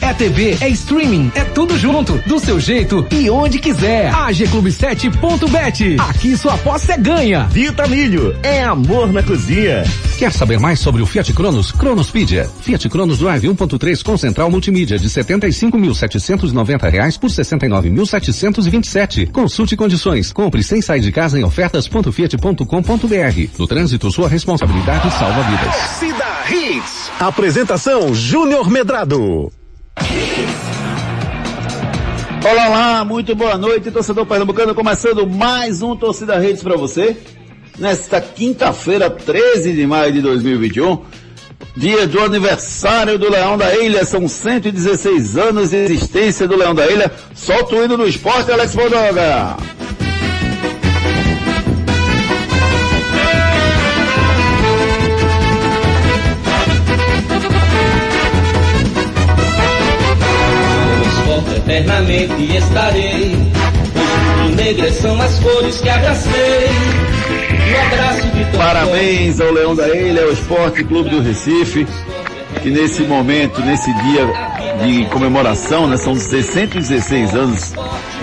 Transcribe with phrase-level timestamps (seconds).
[0.00, 4.14] É TV, é streaming, é tudo junto, do seu jeito e onde quiser.
[4.14, 5.96] AG Clube 7.bet.
[5.98, 7.42] Aqui sua aposta é ganha.
[7.44, 9.82] Vitamilho, é amor na cozinha.
[10.18, 11.72] Quer saber mais sobre o Fiat Cronos?
[11.72, 12.48] Cronospedia.
[12.60, 19.32] Fiat Cronos Drive 1.3 com central multimídia de 75.790 reais por 69.727.
[19.32, 20.32] Consulte condições.
[20.32, 23.48] Compre sem sair de casa em ofertas.fiat.com.br.
[23.58, 25.74] No trânsito, sua responsabilidade salva vidas.
[25.98, 27.10] Cida Hits.
[27.18, 29.50] Apresentação Júnior Medrado.
[32.44, 37.16] Olá, olá, muito boa noite, torcedor pernambucano, começando mais um Torcida Redes para você.
[37.78, 41.02] Nesta quinta-feira, 13 de maio de 2021,
[41.76, 46.86] dia do aniversário do Leão da Ilha, são 116 anos de existência do Leão da
[46.86, 47.10] Ilha.
[47.34, 49.56] Solta o hino do esporte, Alex Bodoga.
[61.72, 63.34] Eternamente estarei.
[64.54, 66.68] Negras são as cores que abracei.
[68.52, 71.86] Um Parabéns ao Leão da Ilha, ao Esporte Clube do Recife,
[72.62, 74.26] que nesse momento, nesse dia
[74.84, 77.72] de comemoração, né, são 116 anos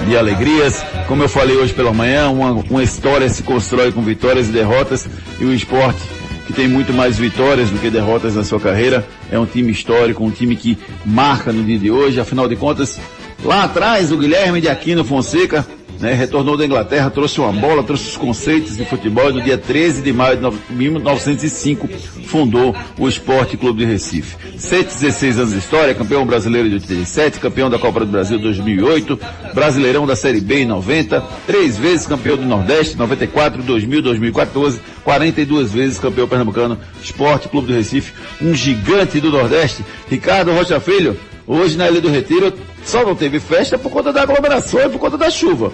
[0.07, 0.83] de alegrias.
[1.07, 5.09] Como eu falei hoje pela manhã, uma, uma história se constrói com vitórias e derrotas,
[5.39, 5.99] e o esporte
[6.45, 9.07] que tem muito mais vitórias do que derrotas na sua carreira.
[9.31, 12.19] É um time histórico, um time que marca no dia de hoje.
[12.19, 12.99] Afinal de contas,
[13.43, 15.65] Lá atrás, o Guilherme de Aquino Fonseca,
[15.99, 19.57] né, retornou da Inglaterra, trouxe uma bola, trouxe os conceitos de futebol e no dia
[19.57, 21.89] 13 de maio de 1905
[22.25, 24.37] fundou o Esporte Clube de Recife.
[24.57, 29.19] 116 anos de história, campeão brasileiro de 87, campeão da Copa do Brasil 2008,
[29.53, 35.71] brasileirão da Série B em 90, três vezes campeão do Nordeste, 94, 2000, 2014, 42
[35.71, 41.17] vezes campeão pernambucano, Esporte Clube do Recife, um gigante do Nordeste, Ricardo Rocha Filho,
[41.47, 44.99] hoje na Ilha do Retiro só não teve festa por conta da aglomeração e por
[44.99, 45.71] conta da chuva.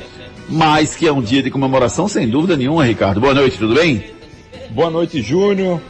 [0.50, 3.20] Mas que é um dia de comemoração, sem dúvida nenhuma, Ricardo.
[3.20, 4.04] Boa noite, tudo bem?
[4.70, 5.82] Boa noite, Júnior.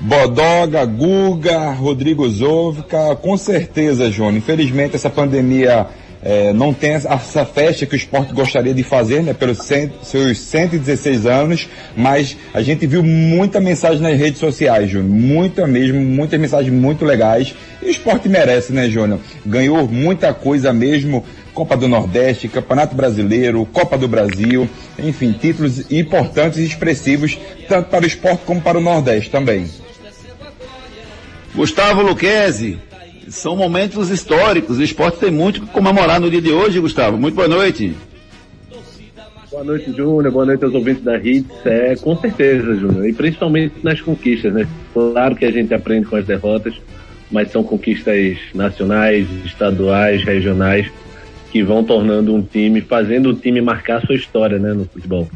[0.00, 4.36] Bodoga, Guga, Rodrigo Zovka, com certeza, Júnior.
[4.36, 5.86] Infelizmente, essa pandemia
[6.22, 10.38] é, não tem essa festa que o esporte gostaria de fazer, né, pelos cento, seus
[10.38, 16.38] 116 anos, mas a gente viu muita mensagem nas redes sociais, Júnior, muita mesmo, muitas
[16.40, 19.20] mensagens muito legais, e o esporte merece, né, Júnior?
[19.46, 21.24] Ganhou muita coisa mesmo,
[21.54, 24.68] Copa do Nordeste, Campeonato Brasileiro, Copa do Brasil,
[24.98, 29.66] enfim, títulos importantes e expressivos, tanto para o esporte como para o Nordeste também.
[31.54, 32.78] Gustavo Luquezzi,
[33.30, 34.78] são momentos históricos.
[34.78, 37.16] O esporte tem muito que comemorar no dia de hoje, Gustavo.
[37.16, 37.94] Muito boa noite.
[39.50, 40.32] Boa noite, Júnior.
[40.32, 41.66] Boa noite aos ouvintes da Hits.
[41.66, 43.08] É, com certeza, Júnior.
[43.08, 44.68] E principalmente nas conquistas, né?
[44.92, 46.74] Claro que a gente aprende com as derrotas,
[47.30, 50.90] mas são conquistas nacionais, estaduais, regionais,
[51.50, 55.28] que vão tornando um time, fazendo o time marcar sua história, né, no futebol.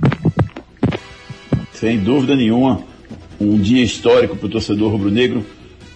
[1.72, 2.80] Sem dúvida nenhuma.
[3.40, 5.44] Um dia histórico para o torcedor rubro-negro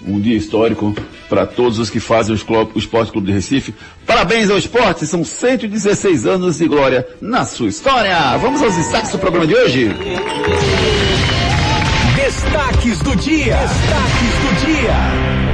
[0.06, 0.94] um dia histórico
[1.28, 3.74] para todos os que fazem o, Esporte Clube de Recife.
[4.06, 8.36] Parabéns ao esporte, são 116 anos de glória na sua história.
[8.38, 9.90] Vamos aos destaques do programa de hoje.
[12.16, 13.56] Destaques do dia.
[13.56, 15.45] Destaques do dia.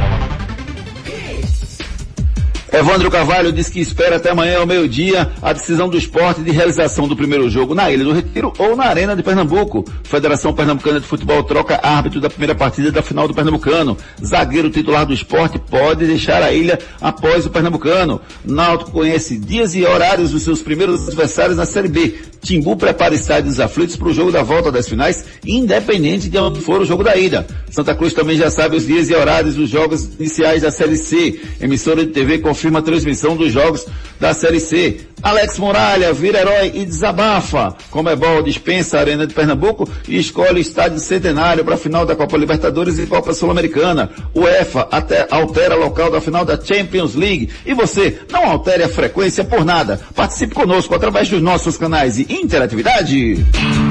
[2.72, 7.06] Evandro Carvalho diz que espera até amanhã ao meio-dia a decisão do esporte de realização
[7.06, 9.84] do primeiro jogo na Ilha do Retiro ou na Arena de Pernambuco.
[10.03, 13.94] Federação Pernambucana de Futebol troca árbitro da primeira partida da final do Pernambucano.
[14.25, 18.22] Zagueiro titular do esporte pode deixar a ilha após o Pernambucano.
[18.43, 22.31] Náutico conhece dias e horários dos seus primeiros adversários na Série B.
[22.42, 26.80] Timbu prepara estádios aflitos para o jogo da volta das finais, independente de onde for
[26.80, 27.47] o jogo da ida.
[27.70, 31.41] Santa Cruz também já sabe os dias e horários dos jogos iniciais da Série C.
[31.60, 33.86] Emissora de TV confirma a transmissão dos jogos
[34.19, 35.00] da Série C.
[35.22, 37.76] Alex Muralha vira herói e desabafa.
[37.92, 42.36] Comebol dispensa a Arena de Pernambuco e escolhe estádio centenário para a final da Copa
[42.36, 44.10] Libertadores e Copa Sul-Americana.
[44.34, 47.50] O EFA até altera local da final da Champions League.
[47.64, 50.00] E você, não altere a frequência por nada.
[50.12, 53.44] Participe conosco através dos nossos canais de interatividade.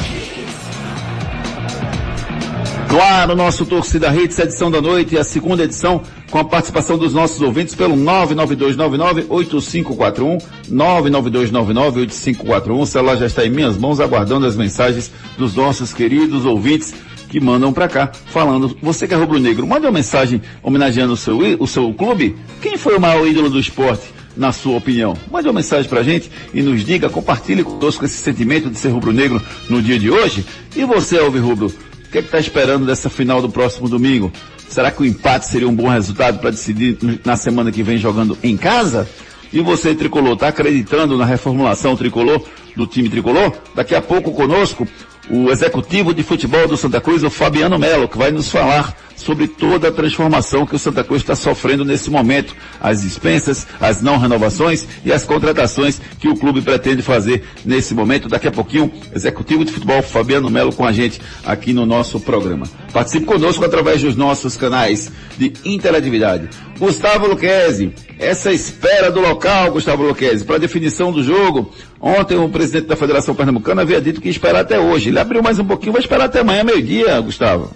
[2.91, 6.95] No ar, o nosso Torcida Hits, edição da noite, a segunda edição, com a participação
[6.95, 10.39] dos nossos ouvintes pelo 99299-8541,
[10.71, 12.79] 99299-8541.
[12.79, 16.93] O celular já está em minhas mãos, aguardando as mensagens dos nossos queridos ouvintes
[17.33, 21.39] que mandam para cá, falando, você que é rubro-negro, mande uma mensagem homenageando o seu,
[21.59, 22.35] o seu clube.
[22.61, 24.13] Quem foi o maior ídolo do esporte?
[24.35, 25.15] na sua opinião?
[25.31, 29.39] Mande uma mensagem pra gente e nos diga, compartilhe conosco esse sentimento de ser rubro-negro
[29.69, 30.43] no dia de hoje.
[30.75, 34.31] E você, Alves Rubro, o que é está esperando dessa final do próximo domingo?
[34.67, 38.35] Será que o empate seria um bom resultado para decidir na semana que vem jogando
[38.41, 39.07] em casa?
[39.51, 42.43] E você, Tricolor, está acreditando na reformulação tricolor
[42.75, 43.53] do time tricolor?
[43.75, 44.87] Daqui a pouco conosco,
[45.29, 49.47] o executivo de futebol do Santa Cruz, o Fabiano Melo, que vai nos falar sobre
[49.47, 54.17] toda a transformação que o Santa Cruz está sofrendo nesse momento, as dispensas, as não
[54.17, 58.27] renovações e as contratações que o clube pretende fazer nesse momento.
[58.27, 62.65] Daqui a pouquinho, executivo de futebol Fabiano Melo com a gente aqui no nosso programa.
[62.91, 66.49] Participe conosco através dos nossos canais de interatividade.
[66.77, 71.71] Gustavo Luquezzi, essa espera do local, Gustavo Luquezzi, para a definição do jogo.
[72.05, 75.07] Ontem o presidente da Federação Pernambucana havia dito que ia esperar até hoje.
[75.07, 77.71] Ele abriu mais um pouquinho, vai esperar até amanhã, meio-dia, Gustavo.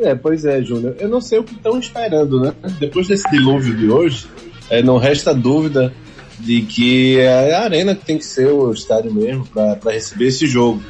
[0.00, 0.96] É, pois é, Júnior.
[0.98, 2.54] Eu não sei o que estão esperando, né?
[2.80, 4.26] Depois desse dilúvio de hoje,
[4.70, 5.92] é, não resta dúvida
[6.40, 10.46] de que é a arena que tem que ser o estádio mesmo para receber esse
[10.46, 10.82] jogo.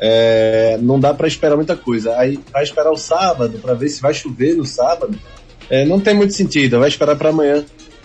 [0.00, 2.16] É, não dá para esperar muita coisa.
[2.18, 5.16] Aí vai esperar o sábado para ver se vai chover no sábado.
[5.70, 6.80] É, não tem muito sentido.
[6.80, 7.64] Vai esperar para amanhã.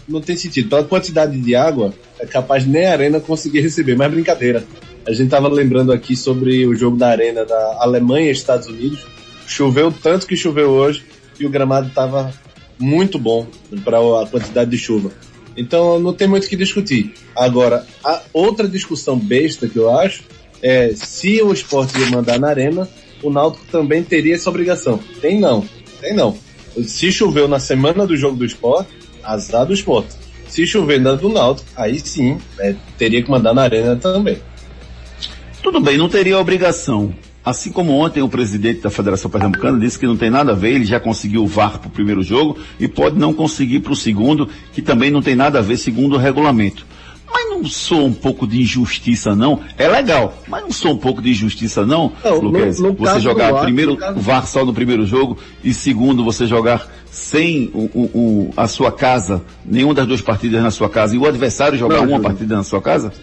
[0.09, 0.69] Não tem sentido.
[0.69, 3.95] Pela quantidade de água, é capaz nem a arena conseguir receber.
[3.95, 4.65] Mas brincadeira.
[5.07, 9.05] A gente tava lembrando aqui sobre o jogo da arena da Alemanha e Estados Unidos
[9.49, 11.03] Choveu tanto que choveu hoje
[11.39, 12.31] e o gramado estava
[12.77, 13.47] muito bom
[13.83, 15.11] para a quantidade de chuva.
[15.57, 17.15] Então não tem muito o que discutir.
[17.35, 20.23] Agora, a outra discussão besta que eu acho
[20.61, 22.87] é se o esporte ia mandar na arena,
[23.23, 24.99] o Náutico também teria essa obrigação.
[25.19, 25.67] Tem não,
[25.99, 26.37] tem não.
[26.83, 28.91] Se choveu na semana do jogo do esporte,
[29.23, 30.15] azar do esporte.
[30.47, 34.37] Se chover na do Náutico, aí sim, é, teria que mandar na arena também.
[35.61, 37.13] Tudo bem, não teria obrigação.
[37.43, 40.73] Assim como ontem o presidente da Federação Pernambucana disse que não tem nada a ver,
[40.75, 43.95] ele já conseguiu o VAR para o primeiro jogo e pode não conseguir para o
[43.95, 46.85] segundo, que também não tem nada a ver segundo o regulamento.
[47.31, 49.61] Mas não sou um pouco de injustiça, não?
[49.77, 53.97] É legal, mas não sou um pouco de injustiça, não, não você jogar VAR, primeiro
[54.15, 58.67] o VAR só no primeiro jogo e segundo você jogar sem o, o, o, a
[58.67, 62.19] sua casa, nenhuma das duas partidas na sua casa, e o adversário jogar não, uma
[62.19, 63.13] partida na sua casa?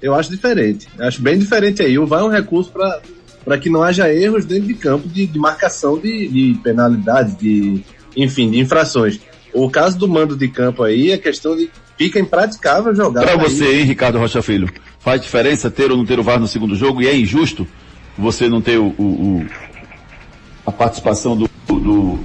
[0.00, 0.88] Eu acho diferente.
[0.98, 1.98] Eu acho bem diferente aí.
[1.98, 3.00] O VAR é um recurso para
[3.44, 7.82] para que não haja erros dentro de campo de, de marcação de, de penalidades, de,
[8.16, 9.20] enfim, de infrações.
[9.52, 13.20] O caso do mando de campo aí é questão de fica impraticável jogar.
[13.20, 16.48] Para você, hein, Ricardo Rocha Filho, faz diferença ter ou não ter o VAR no
[16.48, 17.68] segundo jogo e é injusto
[18.16, 19.46] você não ter o, o, o
[20.64, 22.18] a participação do, do...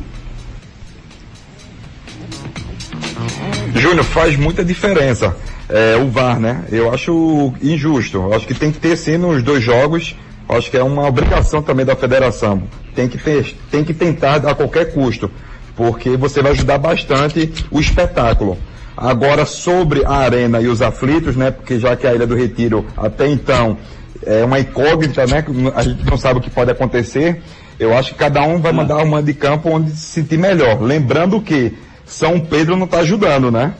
[3.75, 5.35] Júnior, faz muita diferença
[5.67, 6.63] é, o VAR, né?
[6.71, 8.17] Eu acho injusto.
[8.17, 10.15] Eu acho que tem que ter sim nos dois jogos
[10.47, 12.63] Acho que é uma obrigação também da federação.
[12.93, 15.29] Tem que, ter, tem que tentar a qualquer custo,
[15.75, 18.55] porque você vai ajudar bastante o espetáculo.
[18.97, 21.51] Agora, sobre a arena e os aflitos, né?
[21.51, 23.77] Porque já que a Ilha do Retiro até então
[24.25, 25.43] é uma incógnita, né?
[25.75, 27.41] A gente não sabe o que pode acontecer.
[27.77, 30.81] Eu acho que cada um vai mandar uma de campo onde se sentir melhor.
[30.81, 31.73] Lembrando que
[32.05, 33.73] São Pedro não está ajudando, né?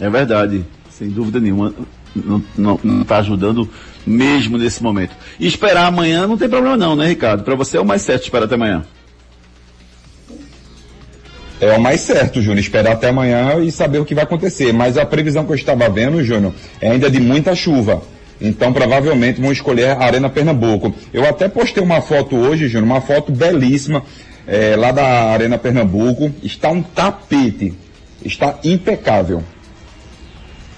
[0.00, 1.72] É verdade, sem dúvida nenhuma.
[2.56, 3.68] Não está ajudando
[4.04, 5.14] mesmo nesse momento.
[5.38, 7.44] E esperar amanhã não tem problema não, né, Ricardo?
[7.44, 8.84] Para você é o mais certo esperar até amanhã.
[11.60, 14.72] É o mais certo, Júnior, esperar até amanhã e saber o que vai acontecer.
[14.72, 18.02] Mas a previsão que eu estava vendo, Júnior, é ainda de muita chuva.
[18.40, 20.94] Então, provavelmente vão escolher a Arena Pernambuco.
[21.12, 24.02] Eu até postei uma foto hoje, Júnior, uma foto belíssima,
[24.46, 26.30] é, lá da Arena Pernambuco.
[26.42, 27.72] Está um tapete.
[28.22, 29.42] Está impecável.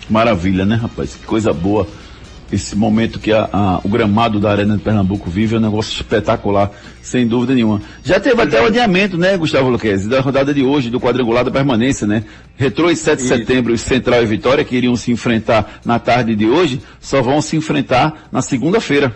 [0.08, 1.14] Maravilha, né, rapaz?
[1.14, 1.88] Que coisa boa
[2.50, 5.92] esse momento que a, a, o gramado da Arena de Pernambuco vive é um negócio
[5.92, 6.70] espetacular,
[7.02, 7.80] sem dúvida nenhuma.
[8.02, 11.50] Já teve até o adiamento, né, Gustavo Luquezzi, da rodada de hoje, do quadrangular da
[11.50, 12.24] permanência, né?
[12.56, 16.46] Retrô e 7 de setembro, Central e Vitória, que iriam se enfrentar na tarde de
[16.46, 19.14] hoje, só vão se enfrentar na segunda-feira.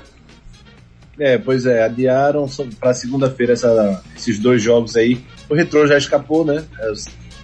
[1.19, 2.47] É, pois é, adiaram
[2.81, 3.55] para segunda-feira
[4.17, 5.21] esses dois jogos aí.
[5.49, 6.65] O Retrô já escapou, né?
[6.81, 6.93] É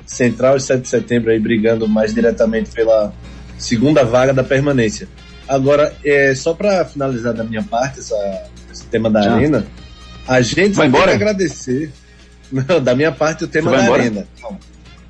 [0.08, 3.12] Central e 7 de setembro aí brigando mais diretamente pela
[3.58, 5.06] segunda vaga da permanência.
[5.48, 9.66] Agora, é, só para finalizar da minha parte essa, esse tema da arena,
[10.26, 11.12] a gente vai embora?
[11.14, 11.90] agradecer.
[12.52, 14.02] Não, da minha parte o tema da embora?
[14.02, 14.26] arena.
[14.40, 14.58] Calma,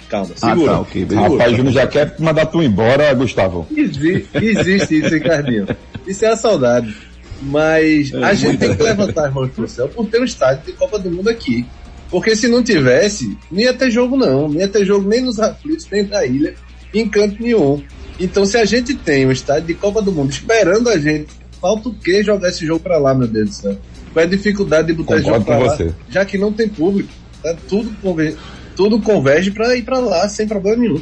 [0.09, 0.71] calma, segura.
[0.71, 3.67] Ah, tá, okay, Rapaz, Júnior já quer mandar tu embora, Gustavo.
[3.77, 5.67] Existe, existe isso, Ricardinho.
[6.07, 6.97] Isso é a saudade.
[7.43, 10.65] Mas é, a gente tem que levantar as mãos pro céu por ter um estádio
[10.67, 11.67] de Copa do Mundo aqui.
[12.11, 14.49] Porque se não tivesse, não ia ter jogo não.
[14.49, 16.55] Não ia ter jogo nem nos aflitos, nem na ilha,
[16.93, 17.83] em canto nenhum.
[18.19, 21.29] Então, se a gente tem um estádio de Copa do Mundo esperando a gente,
[21.61, 23.79] falta o que jogar esse jogo para lá, meu Deus do céu?
[24.13, 25.77] Qual é a dificuldade de botar esse jogo para lá?
[25.77, 25.95] Você.
[26.11, 27.09] Já que não tem público,
[27.43, 27.55] tá?
[27.69, 28.37] tudo, converge,
[28.75, 31.01] tudo converge para ir para lá sem problema nenhum.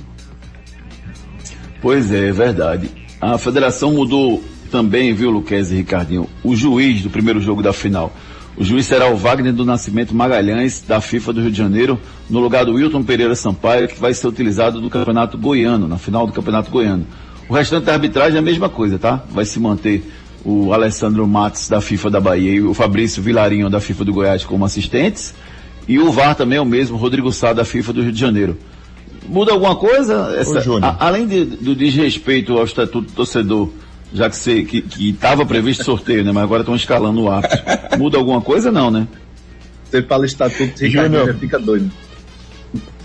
[1.81, 2.91] Pois é, é verdade.
[3.21, 8.13] A federação mudou também, viu, Luquez e Ricardinho, o juiz do primeiro jogo da final.
[8.57, 12.41] O juiz será o Wagner do Nascimento Magalhães, da FIFA do Rio de Janeiro, no
[12.41, 16.33] lugar do Wilton Pereira Sampaio, que vai ser utilizado no Campeonato Goiano, na final do
[16.33, 17.07] Campeonato Goiano.
[17.51, 19.23] O restante da arbitragem é a mesma coisa, tá?
[19.31, 20.11] Vai se manter
[20.43, 24.43] o Alessandro Matos, da FIFA da Bahia, e o Fabrício Vilarinho, da FIFA do Goiás,
[24.43, 25.35] como assistentes.
[25.87, 28.57] E o VAR também é o mesmo, Rodrigo Sá, da FIFA do Rio de Janeiro.
[29.29, 30.35] Muda alguma coisa?
[30.39, 33.69] Essa, a, além de, do desrespeito ao estatuto do torcedor,
[34.17, 36.33] já que você que estava previsto sorteio, né?
[36.33, 37.59] Mas agora estão escalando o árbitro.
[37.99, 39.07] Muda alguma coisa não, né?
[39.85, 41.91] Você fala estatuto, Ricardo fica doido.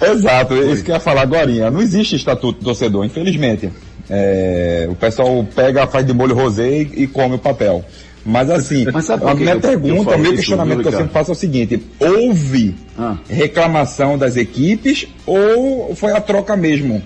[0.02, 1.70] Exato, é isso que eu ia falar agora.
[1.70, 3.72] Não existe estatuto do torcedor, infelizmente.
[4.10, 7.86] É, o pessoal pega, faz de molho rosé e, e come o papel.
[8.26, 11.36] Mas assim, Mas a minha pergunta, o meu questionamento que eu sempre faço é o
[11.36, 13.18] seguinte: houve ah.
[13.28, 17.02] reclamação das equipes ou foi a troca mesmo?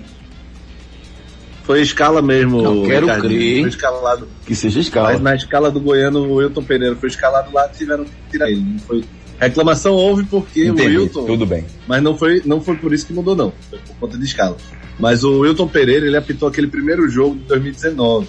[1.66, 2.62] Foi escala mesmo.
[2.62, 3.60] Não quero crer.
[3.62, 4.28] Foi escalado.
[4.46, 5.10] Que seja escala.
[5.10, 8.48] Mas na escala do Goiano, o Wilton Pereira foi escalado lá e tiveram que tirar
[8.48, 8.60] ele.
[8.60, 9.04] Não foi.
[9.38, 11.26] Reclamação houve porque Entendi, o Wilton.
[11.26, 11.64] Tudo bem.
[11.88, 13.52] Mas não foi, não foi por isso que mudou, não.
[13.68, 14.56] Foi por conta de escala.
[14.96, 18.28] Mas o Wilton Pereira, ele apitou aquele primeiro jogo de 2019.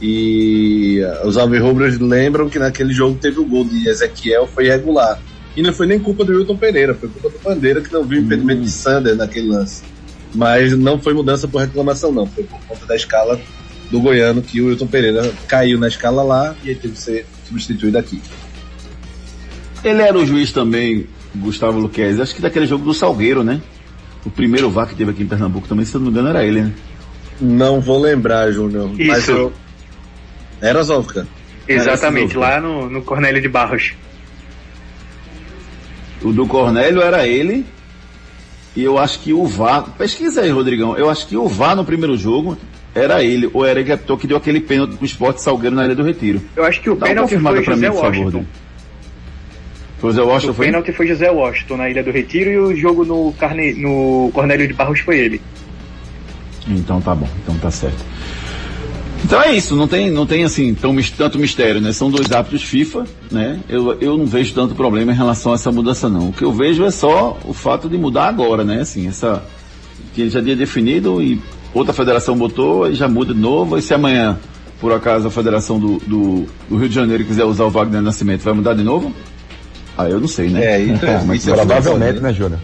[0.00, 5.20] E os Alvirrubras lembram que naquele jogo teve o gol de Ezequiel, foi irregular.
[5.54, 8.20] E não foi nem culpa do Wilton Pereira, foi culpa do Bandeira que não viu
[8.20, 8.64] o impedimento hum.
[8.64, 9.82] de Sander naquele lance.
[10.34, 12.26] Mas não foi mudança por reclamação, não.
[12.26, 13.40] Foi por conta da escala
[13.90, 17.26] do Goiano que o Wilton Pereira caiu na escala lá e aí teve que ser
[17.46, 18.20] substituído aqui.
[19.84, 23.60] Ele era o juiz também, Gustavo Luquez, acho que daquele jogo do Salgueiro, né?
[24.24, 26.44] O primeiro VAR que teve aqui em Pernambuco também, se eu não me engano, era
[26.44, 26.72] ele, né?
[27.40, 28.90] Não vou lembrar, Júnior.
[28.98, 29.52] Mas eu...
[30.60, 31.26] Era Zovka.
[31.68, 33.94] Exatamente, lá no, no Cornélio de Barros.
[36.22, 37.66] O do Cornélio era ele
[38.76, 41.84] e eu acho que o VAR, pesquisa aí, Rodrigão, eu acho que o VAR no
[41.84, 42.56] primeiro jogo
[42.94, 46.02] era ele, ou era ele que deu aquele pênalti pro esporte Salgueiro na Ilha do
[46.02, 46.40] Retiro.
[46.56, 48.44] Eu acho que o pênalti foi José mim, Washington.
[49.98, 50.66] Foi José Washington, o foi?
[50.66, 53.74] pênalti foi José Washington na Ilha do Retiro e o jogo no, Carne...
[53.74, 55.40] no Cornélio de Barros foi ele.
[56.68, 58.04] Então tá bom, então tá certo.
[59.24, 61.92] Então é isso, não tem, não tem assim tão, tanto mistério, né?
[61.92, 63.58] São dois hábitos FIFA, né?
[63.70, 66.28] Eu, eu não vejo tanto problema em relação a essa mudança, não.
[66.28, 68.82] O que eu vejo é só o fato de mudar agora, né?
[68.82, 69.42] Assim, essa.
[70.12, 71.40] Que já tinha definido e
[71.72, 73.78] outra federação botou e já muda de novo.
[73.78, 74.38] E se amanhã,
[74.78, 78.42] por acaso, a federação do, do, do Rio de Janeiro quiser usar o Wagner Nascimento,
[78.42, 79.10] vai mudar de novo?
[79.96, 80.64] Ah, eu não sei, né?
[80.64, 82.60] É, então, mas provavelmente, né, Júnior?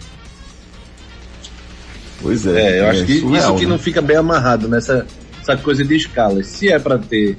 [2.21, 2.51] Pois é.
[2.51, 3.71] É, eu é acho que surreal, isso que né?
[3.71, 5.07] não fica bem amarrado nessa
[5.41, 6.43] essa coisa de escala.
[6.43, 7.37] Se é para ter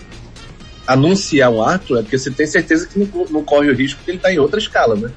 [0.86, 4.12] anunciar um ato, é porque você tem certeza que não, não corre o risco que
[4.12, 5.10] ele está em outra escala, né?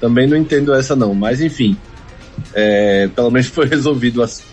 [0.00, 1.76] Também não entendo essa não, mas enfim,
[2.54, 4.44] é, pelo menos foi resolvido assim.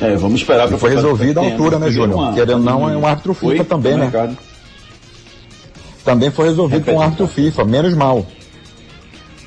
[0.00, 2.34] É, vamos esperar para foi resolvido a altura, né, Júnior?
[2.34, 3.64] Querendo não, é um árbitro FIFA foi?
[3.64, 4.04] também, né?
[4.04, 4.36] Mercado.
[6.04, 8.26] Também foi resolvido Repete, com um árbitro FIFA, menos mal.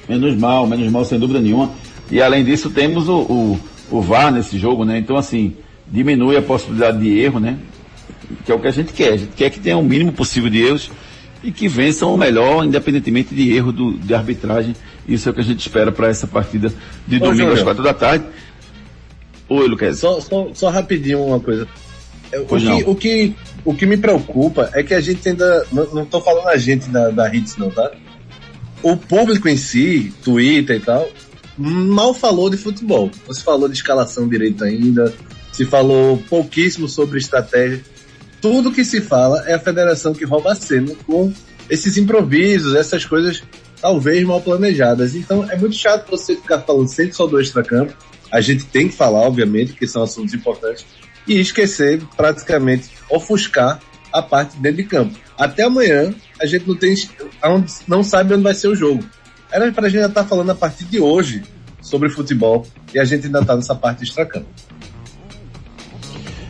[0.08, 1.72] Menos mal, menos mal, sem dúvida nenhuma.
[2.10, 3.60] E além disso, temos o, o,
[3.92, 4.98] o VAR nesse jogo, né?
[4.98, 5.54] Então, assim,
[5.92, 7.58] diminui a possibilidade de erro, né?
[8.46, 9.14] Que é o que a gente quer.
[9.14, 10.92] A gente quer que tenha o mínimo possível de erros
[11.44, 14.76] e que vençam o melhor, independentemente de erro do, de arbitragem.
[15.08, 16.74] Isso é o que a gente espera para essa partida
[17.08, 18.26] de domingo às quatro da tarde.
[19.50, 20.00] Oi, Lucas.
[20.00, 21.68] Só, só, só rapidinho uma coisa.
[22.32, 25.66] É, o que, o, que, o que me preocupa é que a gente ainda.
[25.72, 27.90] Não estou falando a gente da, da Hits, não, tá?
[28.84, 31.10] O público em si, Twitter e tal,
[31.58, 33.10] mal falou de futebol.
[33.26, 35.14] Você falou de escalação direito ainda,
[35.58, 37.82] se falou pouquíssimo sobre estratégia.
[38.40, 41.34] Tudo que se fala é a federação que rouba a cena com
[41.68, 43.42] esses improvisos, essas coisas
[43.82, 45.16] talvez mal planejadas.
[45.16, 47.92] Então é muito chato você ficar falando sempre só do extracampo.
[48.32, 50.86] A gente tem que falar, obviamente, que são assuntos importantes,
[51.28, 53.80] e esquecer, praticamente, ofuscar
[54.14, 55.18] a parte dentro de campo.
[55.40, 56.94] Até amanhã, a gente não tem,
[57.88, 59.04] não sabe onde vai ser o jogo.
[59.52, 61.44] Era para a gente já estar tá falando a partir de hoje
[61.82, 64.67] sobre futebol e a gente ainda está nessa parte extracampo.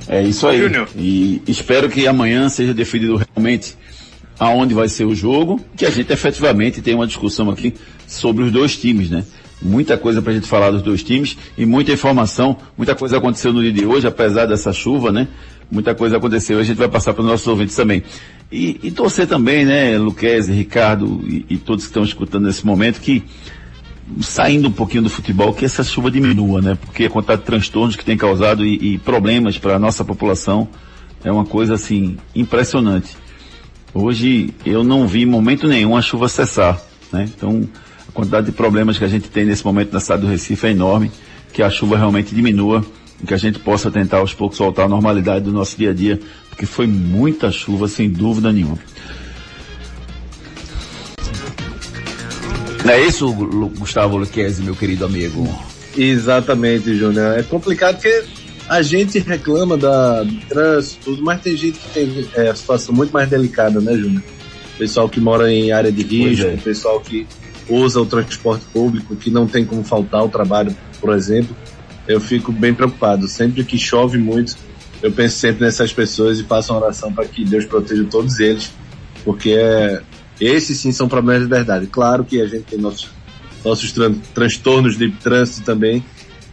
[0.07, 0.59] É isso aí.
[0.59, 0.87] Júnior.
[0.95, 3.75] E espero que amanhã seja definido realmente
[4.39, 7.73] aonde vai ser o jogo, que a gente efetivamente tem uma discussão aqui
[8.07, 9.23] sobre os dois times, né?
[9.59, 13.51] Muita coisa para a gente falar dos dois times e muita informação, muita coisa aconteceu
[13.51, 15.27] no dia de hoje, apesar dessa chuva, né?
[15.69, 18.03] Muita coisa aconteceu, a gente vai passar para os nossos ouvintes também.
[18.51, 23.01] E, e torcer também, né, Luquezzi, Ricardo e, e todos que estão escutando nesse momento,
[23.01, 23.23] que
[24.21, 26.77] saindo um pouquinho do futebol, que essa chuva diminua, né?
[26.79, 30.67] Porque a quantidade de transtornos que tem causado e, e problemas para a nossa população
[31.23, 33.17] é uma coisa assim impressionante.
[33.93, 36.79] Hoje eu não vi momento nenhum a chuva cessar,
[37.11, 37.29] né?
[37.35, 37.67] Então
[38.07, 40.71] a quantidade de problemas que a gente tem nesse momento na cidade do Recife é
[40.71, 41.11] enorme,
[41.51, 42.85] que a chuva realmente diminua
[43.25, 46.19] que a gente possa tentar aos poucos voltar à normalidade do nosso dia a dia,
[46.49, 48.77] porque foi muita chuva, sem dúvida nenhuma.
[52.87, 53.29] Não é isso,
[53.77, 55.45] Gustavo Luquezzi, meu querido amigo?
[55.97, 57.37] Exatamente, Júnior.
[57.37, 58.23] É complicado porque
[58.69, 62.95] a gente reclama da, do trânsito, tudo, mas tem gente que tem é, a situação
[62.95, 64.23] muito mais delicada, né, Júnior?
[64.77, 66.55] Pessoal que mora em área de risco, é.
[66.55, 67.27] pessoal que
[67.67, 71.53] usa o transporte público, que não tem como faltar o trabalho, por exemplo.
[72.07, 73.27] Eu fico bem preocupado.
[73.27, 74.55] Sempre que chove muito,
[75.03, 78.71] eu penso sempre nessas pessoas e faço uma oração para que Deus proteja todos eles,
[79.25, 80.01] porque é,
[80.39, 81.87] esses sim são problemas de verdade.
[81.87, 83.09] Claro que a gente tem nossos,
[83.63, 86.03] nossos tran transtornos de trânsito também,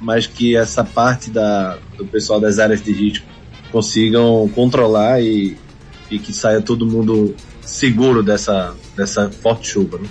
[0.01, 3.27] mas que essa parte da, do pessoal das áreas de risco
[3.71, 5.57] consigam controlar e,
[6.11, 9.99] e que saia todo mundo seguro dessa, dessa forte chuva.
[9.99, 10.09] Né?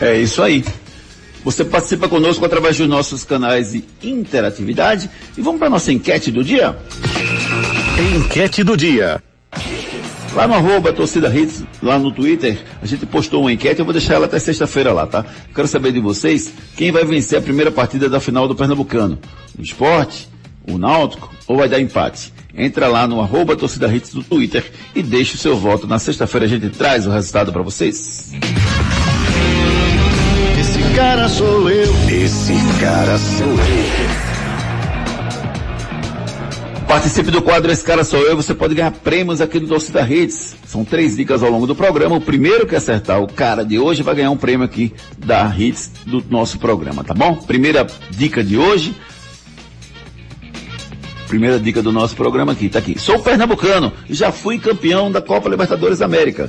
[0.00, 0.64] É isso aí.
[1.44, 6.42] Você participa conosco através dos nossos canais de interatividade e vamos para nossa enquete do
[6.42, 6.76] dia?
[8.16, 9.22] Enquete do dia.
[10.34, 13.92] Lá no arroba torcida hits, lá no Twitter, a gente postou uma enquete, eu vou
[13.94, 15.24] deixar ela até sexta-feira lá, tá?
[15.54, 19.16] Quero saber de vocês quem vai vencer a primeira partida da final do Pernambucano.
[19.56, 20.28] O esporte,
[20.68, 22.32] o Náutico ou vai dar empate?
[22.56, 25.86] Entra lá no arroba torcida hits do Twitter e deixe o seu voto.
[25.86, 28.32] Na sexta-feira a gente traz o resultado para vocês.
[30.58, 31.92] Esse cara sou eu.
[32.10, 34.33] Esse cara sou eu.
[36.94, 40.54] Participe do quadro Esse Cara Sou Eu, você pode ganhar prêmios aqui no Torcida Redes.
[40.64, 42.14] São três dicas ao longo do programa.
[42.14, 45.90] O primeiro que acertar o cara de hoje vai ganhar um prêmio aqui da Hits
[46.06, 47.34] do nosso programa, tá bom?
[47.34, 48.94] Primeira dica de hoje.
[51.26, 52.96] Primeira dica do nosso programa aqui, tá aqui.
[52.96, 56.48] Sou pernambucano e já fui campeão da Copa Libertadores da América.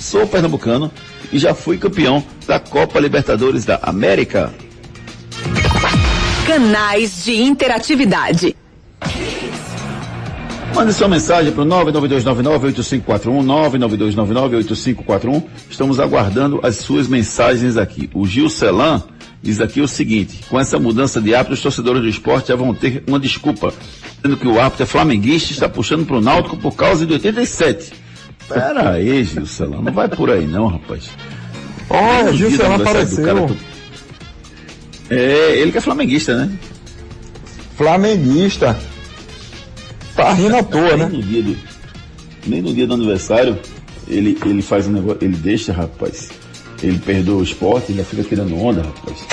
[0.00, 0.90] Sou pernambucano
[1.32, 4.52] e já fui campeão da Copa Libertadores da América.
[6.44, 8.56] Canais de interatividade.
[10.76, 13.02] Mande sua mensagem para o 99299-8541,
[15.06, 15.42] 99299-8541.
[15.70, 18.10] Estamos aguardando as suas mensagens aqui.
[18.12, 19.02] O Gil Celan
[19.42, 22.74] diz aqui o seguinte, com essa mudança de hábito, os torcedores do esporte já vão
[22.74, 23.72] ter uma desculpa,
[24.16, 27.12] dizendo que o árbitro é flamenguista e está puxando para o Náutico por causa de
[27.14, 27.94] 87.
[28.46, 31.08] Pera aí, Gil Celan, não vai por aí não, rapaz.
[31.88, 33.56] Olha, Gil Celan apareceu.
[35.08, 36.52] É, ele que é flamenguista, né?
[37.78, 38.76] Flamenguista.
[40.16, 41.06] Tá rindo à toa, né?
[41.12, 41.56] No dia do,
[42.46, 43.58] nem no dia do aniversário,
[44.08, 46.30] ele, ele faz um negócio, ele deixa, rapaz.
[46.82, 49.26] Ele perdoa o esporte, ele fica tirando onda, rapaz.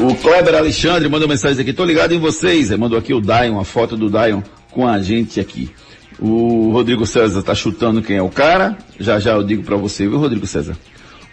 [0.00, 2.70] O Kleber Alexandre mandou mensagem aqui, tô ligado em vocês.
[2.70, 5.70] Ele mandou aqui o Dion, uma foto do Dion com a gente aqui.
[6.18, 8.76] O Rodrigo César tá chutando quem é o cara.
[8.98, 10.76] Já já eu digo para você, viu, Rodrigo César?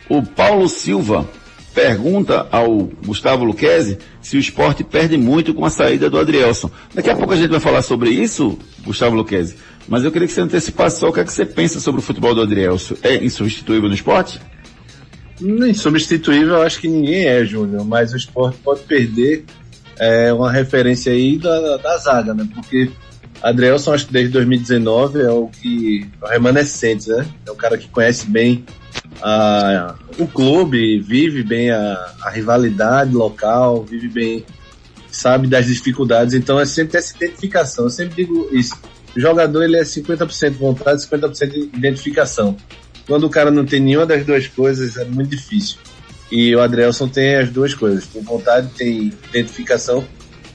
[0.10, 1.28] O Paulo Silva
[1.74, 6.70] pergunta ao Gustavo Luquezzi se o esporte perde muito com a saída do Adrielson.
[6.94, 9.56] Daqui a pouco a gente vai falar sobre isso, Gustavo Luquezzi.
[9.88, 12.04] Mas eu queria que você antecipasse só o que é que você pensa sobre o
[12.04, 12.96] futebol do Adrielson.
[13.02, 14.40] É insubstituível no esporte?
[15.42, 19.46] Insubstituível eu acho que ninguém é, Júnior, mas o esporte pode perder
[19.98, 22.48] é, uma referência aí da, da zaga, né?
[22.54, 22.92] Porque
[23.42, 27.26] Adrielson, acho que desde 2019 é o que é o remanescente, né?
[27.46, 28.64] É o cara que conhece bem
[29.22, 34.46] a, o clube, vive bem a, a, rivalidade local, vive bem,
[35.12, 37.86] sabe das dificuldades, então é sempre essa identificação.
[37.86, 38.76] Eu sempre digo isso.
[39.16, 42.56] O jogador ele é 50% vontade, 50% identificação.
[43.06, 45.78] Quando o cara não tem nenhuma das duas coisas, é muito difícil.
[46.32, 48.08] E o Adrielson tem as duas coisas.
[48.08, 50.06] Tem vontade, tem identificação.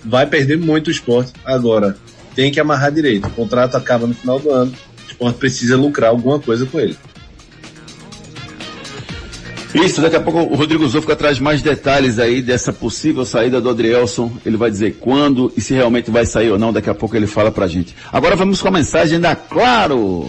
[0.03, 1.33] Vai perder muito o esporte.
[1.45, 1.97] Agora,
[2.35, 3.27] tem que amarrar direito.
[3.29, 4.73] O contrato acaba no final do ano.
[4.73, 6.97] O esporte precisa lucrar alguma coisa com ele.
[9.85, 13.69] Isso, daqui a pouco o Rodrigo Zofco traz mais detalhes aí dessa possível saída do
[13.69, 14.33] Adrielson.
[14.45, 16.73] Ele vai dizer quando e se realmente vai sair ou não.
[16.73, 17.95] Daqui a pouco ele fala pra gente.
[18.13, 20.29] Agora vamos com a mensagem da Claro.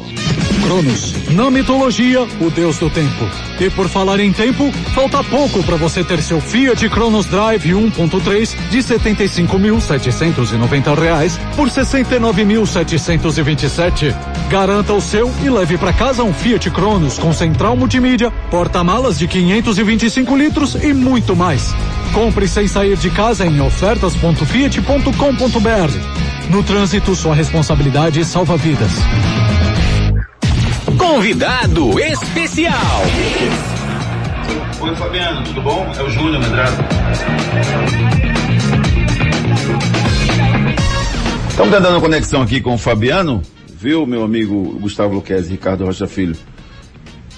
[0.61, 3.29] Cronos, na mitologia, o deus do tempo.
[3.59, 8.55] E por falar em tempo, falta pouco para você ter seu Fiat Cronos Drive 1.3
[8.69, 14.15] de 75.790 reais por R$ 69.727.
[14.49, 19.27] Garanta o seu e leve para casa um Fiat Cronos com central multimídia, porta-malas de
[19.27, 21.73] 525 litros e muito mais.
[22.13, 26.49] Compre sem sair de casa em ofertas.fiat.com.br.
[26.49, 28.91] No trânsito, sua responsabilidade salva vidas.
[30.97, 33.01] Convidado especial.
[34.81, 35.93] Oi, Fabiano, tudo bom?
[35.97, 36.77] É o Júnior Medrado.
[41.49, 46.35] Estamos tentando conexão aqui com o Fabiano, viu, meu amigo Gustavo Luquezzi, Ricardo Rocha Filho.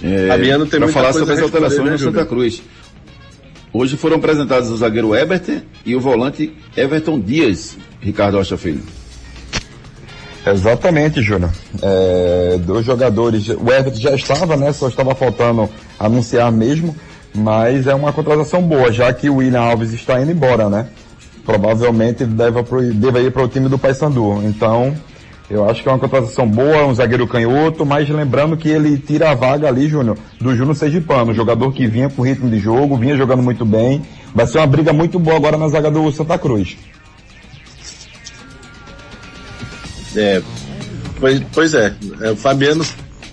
[0.03, 2.61] É, Fabiano tem Para falar sobre as alterações né, no Santa Cruz.
[3.71, 8.98] Hoje foram apresentados o zagueiro Everton e o volante Everton Dias, Ricardo Rocha Filho.
[10.51, 11.51] Exatamente, Júnior.
[11.81, 13.49] É, dois jogadores.
[13.49, 14.71] O Everton já estava, né?
[14.73, 16.95] Só estava faltando anunciar mesmo.
[17.33, 20.87] Mas é uma contratação boa, já que o William Alves está indo embora, né?
[21.45, 22.61] Provavelmente deve,
[22.93, 24.41] deve ir para o time do Paysandu.
[24.43, 24.95] Então,
[25.49, 29.31] eu acho que é uma contratação boa, um zagueiro canhoto, mas lembrando que ele tira
[29.31, 33.15] a vaga ali, Júnior, do Júnior Sergipano, jogador que vinha com ritmo de jogo, vinha
[33.15, 34.01] jogando muito bem.
[34.33, 36.77] Vai ser uma briga muito boa agora na zaga do Santa Cruz.
[40.19, 40.41] É,
[41.17, 42.85] pois, pois é, é, o Fabiano,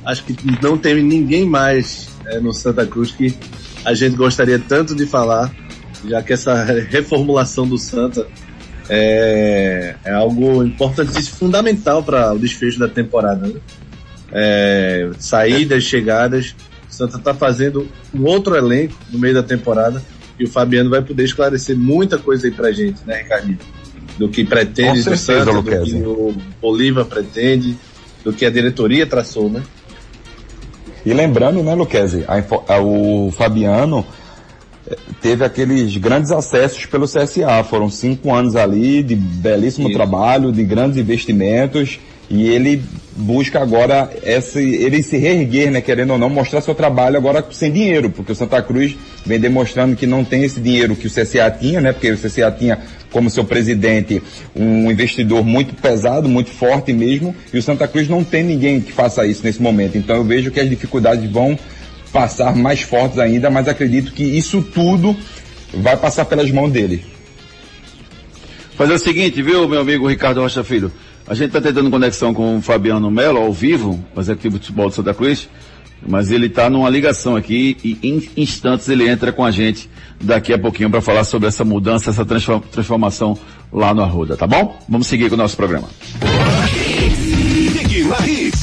[0.05, 3.37] acho que não tem ninguém mais é, no Santa Cruz que
[3.85, 5.53] a gente gostaria tanto de falar,
[6.09, 8.25] já que essa reformulação do Santa
[8.89, 13.49] é, é algo importante, fundamental para o desfecho da temporada.
[13.49, 13.61] Né?
[14.31, 16.55] É, saídas, chegadas,
[16.89, 20.01] o Santa está fazendo um outro elenco no meio da temporada
[20.39, 23.59] e o Fabiano vai poder esclarecer muita coisa aí pra gente, né, Ricardinho?
[24.19, 27.77] Do que pretende do Santa, do que o Bolívar pretende,
[28.25, 29.63] do que a diretoria traçou, né?
[31.05, 32.25] E lembrando, né, Luquezzi,
[32.83, 34.05] o Fabiano
[34.89, 37.63] eh, teve aqueles grandes acessos pelo CSA.
[37.63, 39.97] Foram cinco anos ali de belíssimo Isso.
[39.97, 42.01] trabalho, de grandes investimentos.
[42.29, 42.83] E ele
[43.17, 47.73] busca agora esse, ele se reerguer, né, querendo ou não, mostrar seu trabalho agora sem
[47.73, 51.51] dinheiro, porque o Santa Cruz vem demonstrando que não tem esse dinheiro que o CSA
[51.51, 52.79] tinha, né, porque o CSA tinha
[53.13, 54.21] como seu presidente
[54.55, 58.93] um investidor muito pesado, muito forte mesmo, e o Santa Cruz não tem ninguém que
[58.93, 59.97] faça isso nesse momento.
[59.97, 61.59] Então eu vejo que as dificuldades vão
[62.13, 65.17] passar mais fortes ainda, mas acredito que isso tudo
[65.73, 67.05] vai passar pelas mãos dele.
[68.77, 70.93] Fazer o seguinte, viu, meu amigo Ricardo Rocha Filho?
[71.29, 74.89] A gente está tentando conexão com o Fabiano Melo ao vivo, o executivo de futebol
[74.89, 75.49] de Santa Cruz,
[76.07, 79.91] mas ele está numa ligação aqui e em instantes ele entra com a gente
[80.23, 83.37] daqui a pouquinho para falar sobre essa mudança, essa transformação
[83.73, 84.79] lá no Arruda, tá bom?
[84.89, 85.89] Vamos seguir com o nosso programa.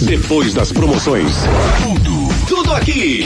[0.03, 1.35] Depois das promoções,
[1.83, 3.25] tudo, tudo aqui.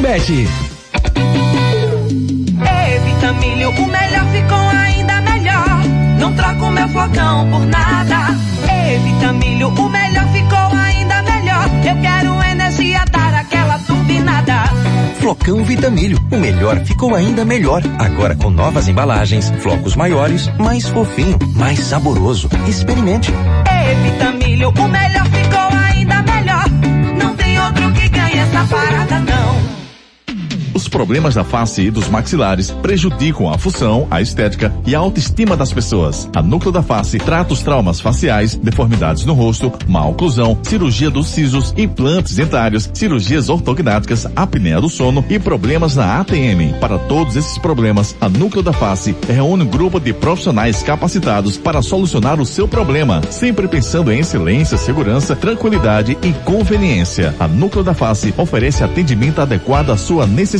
[0.00, 0.30] Bet.
[2.90, 5.82] Evita milho, o melhor ficou ainda melhor.
[6.18, 8.36] Não troco meu flocão por nada.
[8.92, 11.68] Evita milho, o melhor ficou ainda melhor.
[11.84, 14.64] Eu quero energia, dar aquela turbinada.
[15.20, 17.82] Flocão Vitamilho, o melhor ficou ainda melhor.
[17.98, 22.48] Agora com novas embalagens, flocos maiores, mais fofinho, mais saboroso.
[22.66, 23.32] Experimente.
[23.90, 26.64] Evita milho, o melhor ficou ainda melhor.
[27.22, 29.39] Não tem outro que ganhe essa parada não.
[30.72, 35.56] Os problemas da face e dos maxilares prejudicam a função, a estética e a autoestima
[35.56, 36.28] das pessoas.
[36.34, 41.26] A Núcleo da Face trata os traumas faciais, deformidades no rosto, má oclusão, cirurgia dos
[41.28, 46.78] sisos, implantes dentários, cirurgias ortognáticas, apneia do sono e problemas na ATM.
[46.80, 51.82] Para todos esses problemas, a Núcleo da Face reúne um grupo de profissionais capacitados para
[51.82, 57.34] solucionar o seu problema, sempre pensando em excelência, segurança, tranquilidade e conveniência.
[57.40, 60.59] A Núcleo da Face oferece atendimento adequado à sua necessidade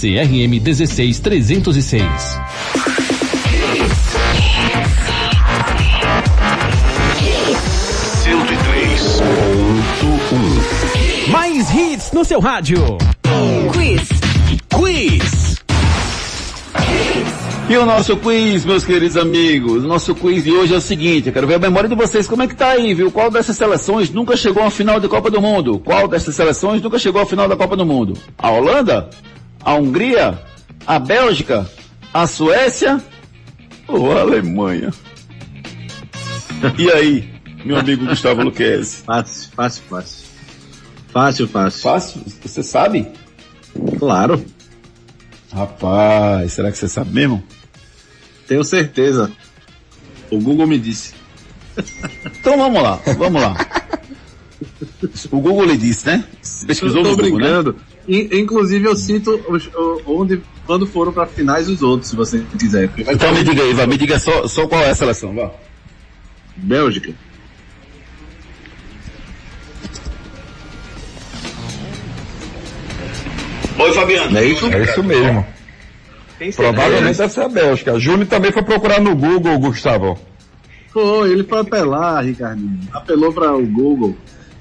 [0.00, 2.02] CRM 16306.
[11.28, 12.96] Mais hits no seu rádio.
[13.74, 14.08] Quiz.
[14.74, 15.56] Quiz.
[17.68, 21.26] E o nosso quiz, meus queridos amigos, o nosso quiz de hoje é o seguinte,
[21.26, 23.12] eu quero ver a memória de vocês, como é que tá aí, viu?
[23.12, 25.78] Qual dessas seleções nunca chegou à final da Copa do Mundo?
[25.78, 28.14] Qual dessas seleções nunca chegou à final da Copa do Mundo?
[28.38, 29.10] A Holanda?
[29.64, 30.38] A Hungria,
[30.86, 31.68] a Bélgica,
[32.12, 33.02] a Suécia
[33.92, 34.90] Ô, Alemanha.
[36.78, 37.28] E aí,
[37.64, 39.02] meu amigo Gustavo Luquezzi?
[39.06, 40.26] Fácil, fácil, fácil.
[41.12, 41.80] Fácil, fácil.
[41.80, 42.22] Fácil?
[42.42, 43.08] Você sabe?
[43.98, 44.44] Claro.
[45.52, 47.42] Rapaz, será que você sabe mesmo?
[48.46, 49.32] Tenho certeza.
[50.30, 51.14] O Google me disse.
[52.38, 53.56] Então vamos lá, vamos lá.
[55.32, 56.22] O Google lhe disse, né?
[56.66, 57.46] Pesquisou eu tô no Google, né?
[57.46, 57.70] brincando.
[57.70, 62.42] In- inclusive eu cito os- o- onde, quando foram para finais os outros, se você
[62.58, 62.88] quiser.
[63.04, 65.50] Vai Então me diga aí, vai, me diga só, só qual é a seleção, vá.
[66.56, 67.12] Bélgica.
[73.78, 74.38] Oi, Fabiano.
[74.38, 74.66] É isso?
[74.66, 75.46] É isso mesmo.
[76.38, 77.98] Tem Provavelmente deve ser a Bélgica.
[77.98, 80.18] Júnior também foi procurar no Google, Gustavo.
[80.92, 82.78] Foi, ele foi apelar, Ricardinho.
[82.92, 84.16] Apelou para o Google.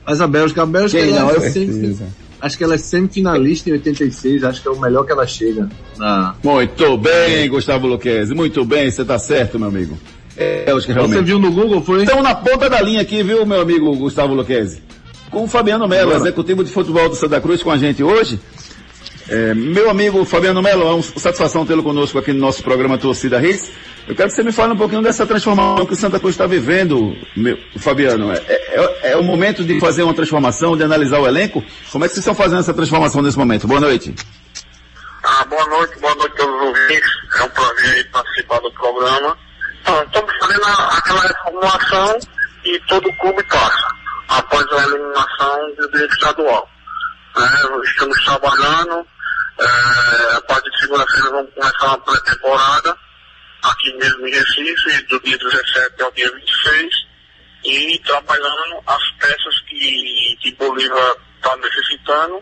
[0.06, 1.32] Mas a Bélgica, a Bélgica Quem ela não?
[1.32, 1.98] é Eu semif-
[2.42, 5.70] acho que ela é semifinalista em 86, acho que é o melhor que ela chega
[5.98, 6.36] na.
[6.44, 8.34] Muito bem, Gustavo Luquezzi.
[8.34, 9.98] Muito bem, você tá certo, meu amigo.
[10.38, 11.18] É, acho que realmente.
[11.18, 12.04] Você viu no Google, foi?
[12.04, 14.82] Estamos na ponta da linha aqui, viu, meu amigo Gustavo Luquezzi?
[15.30, 18.40] Com o Fabiano Melo, executivo de futebol do Santa Cruz, com a gente hoje.
[19.28, 23.40] É, meu amigo Fabiano Melo, é uma satisfação tê-lo conosco aqui no nosso programa Torcida
[23.46, 23.70] Hits.
[24.08, 26.48] Eu quero que você me fale um pouquinho dessa transformação que o Santa Cruz está
[26.48, 28.32] vivendo, meu, Fabiano.
[28.32, 31.64] É, é- é o momento de fazer uma transformação, de analisar o elenco?
[31.92, 33.68] Como é que vocês estão fazendo essa transformação nesse momento?
[33.68, 34.14] Boa noite.
[35.24, 37.10] Ah, boa noite, boa noite a todos os ouvintes.
[37.40, 39.38] É um prazer participar do programa.
[39.82, 42.20] Então, estamos fazendo aquela reformulação
[42.66, 43.88] e todo o clube passa,
[44.30, 46.70] após a eliminação do direito estadual.
[47.38, 49.06] É, estamos trabalhando,
[49.60, 52.98] é, a partir de segunda-feira vamos começar uma pré-temporada,
[53.70, 57.08] aqui mesmo em Recife, do dia 17 ao dia 26,
[57.66, 62.42] e trabalhando as peças que, que Bolívar está necessitando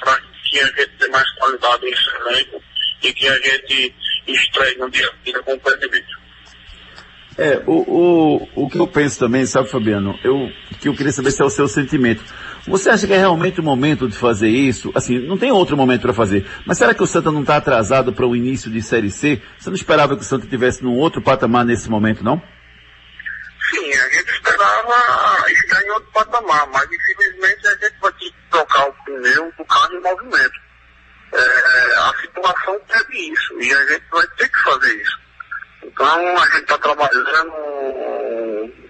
[0.00, 2.62] para que a gente tenha mais qualidade nesse elenco
[3.02, 3.94] e que a gente
[4.26, 5.60] estreie no dia a dia com o.
[7.36, 11.32] É, o, o, o que eu penso também, sabe, Fabiano, eu, que eu queria saber
[11.32, 12.22] se é o seu sentimento.
[12.66, 14.90] Você acha que é realmente o momento de fazer isso?
[14.94, 16.46] Assim, não tem outro momento para fazer.
[16.66, 19.42] Mas será que o Santa não está atrasado para o início de Série C?
[19.58, 22.42] Você não esperava que o Santa tivesse num outro patamar nesse momento, não?
[23.70, 28.34] Sim, a gente esperava estar em outro patamar, mas infelizmente a gente vai ter que
[28.50, 30.64] trocar o pneu do carro em movimento.
[31.32, 35.18] É, a situação pede isso e a gente vai ter que fazer isso.
[35.82, 37.52] Então a gente está trabalhando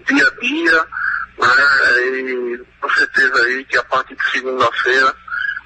[0.07, 0.87] dia a dia,
[1.37, 5.15] né, e com certeza aí que a partir de segunda-feira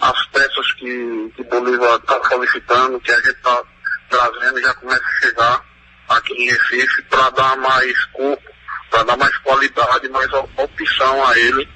[0.01, 3.62] as peças que, que Bolívar está solicitando, que a gente está
[4.10, 5.65] trazendo, já começa a chegar
[6.10, 8.43] aqui em Recife para dar mais corpo,
[8.89, 11.67] para dar mais qualidade, mais op- opção a ele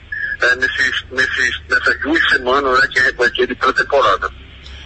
[0.41, 4.29] é, nesses, nesses, nessas duas semanas né, que a gente vai ter de pré-temporada.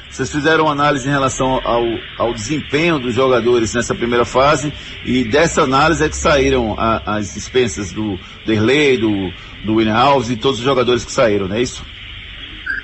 [0.09, 1.83] Vocês fizeram análise em relação ao,
[2.17, 4.73] ao desempenho dos jogadores nessa primeira fase
[5.05, 9.11] e dessa análise é que saíram a- as dispensas do Derlei, do,
[9.65, 11.85] do William Alves e todos os jogadores que saíram, não é isso?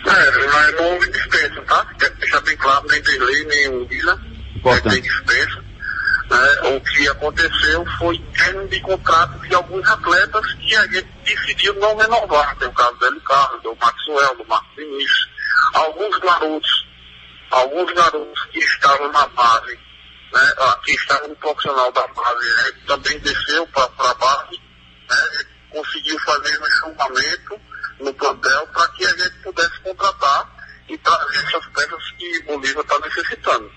[0.06, 1.86] É, não houve dispensa, tá?
[1.98, 4.20] Quero deixar bem claro, nem tem lei, nem o Vila,
[4.58, 4.94] Importante.
[4.94, 5.64] tem dispensa.
[6.30, 6.70] né?
[6.76, 11.96] O que aconteceu foi término de contrato de alguns atletas que a gente decidiu não
[11.96, 12.54] renovar.
[12.58, 15.28] Tem o caso do Hélio Carlos, do Maxwell, do Marcos Vinícius.
[15.74, 16.86] Alguns garotos,
[17.54, 19.80] alguns garotos que estavam na base,
[20.34, 24.60] né, que estavam no profissional da base, gente também desceu para a base,
[25.10, 27.62] né, conseguiu fazer um enxugamento
[28.00, 30.50] no plantel para que a gente pudesse contratar
[30.90, 33.72] e trazer essas peças que Bolívar está necessitando.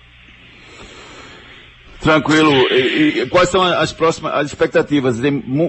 [1.99, 2.51] Tranquilo.
[2.71, 5.17] E, e quais são as próximas as expectativas?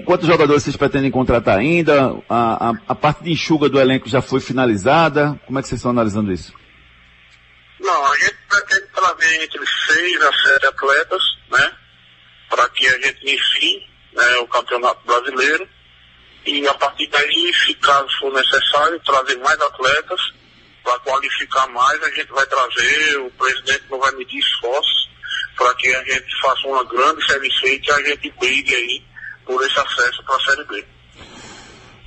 [0.05, 2.15] Quantos jogadores vocês pretendem contratar ainda?
[2.29, 5.39] A, a, a parte de enxuga do elenco já foi finalizada?
[5.45, 6.53] Como é que vocês estão analisando isso?
[7.89, 11.73] Não, a gente pretende trazer entre seis a sete atletas, né?
[12.47, 15.67] Para que a gente inicie né, o campeonato brasileiro.
[16.45, 20.21] E a partir daí, se caso for necessário, trazer mais atletas
[20.83, 25.09] para qualificar mais, a gente vai trazer, o presidente não vai medir esforços
[25.55, 29.03] para que a gente faça uma grande Série C e que a gente brigue aí
[29.45, 30.85] por esse acesso para a Série B.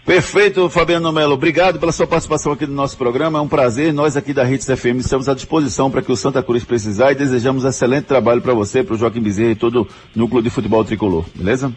[0.05, 1.35] Perfeito, Fabiano Melo.
[1.35, 3.39] Obrigado pela sua participação aqui no nosso programa.
[3.39, 3.93] É um prazer.
[3.93, 7.15] Nós aqui da Hits FM estamos à disposição para que o Santa Cruz precisar e
[7.15, 9.89] desejamos excelente trabalho para você, para o Joaquim Bezerra e todo o
[10.19, 11.25] núcleo de futebol tricolor.
[11.37, 11.73] Beleza?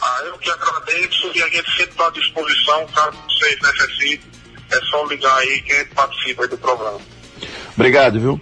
[0.00, 4.30] Ah, eu que agradeço e a gente sempre está à disposição, caso vocês necessitem,
[4.70, 6.98] é só ligar aí que a gente participa aí do programa.
[7.74, 8.40] Obrigado, viu?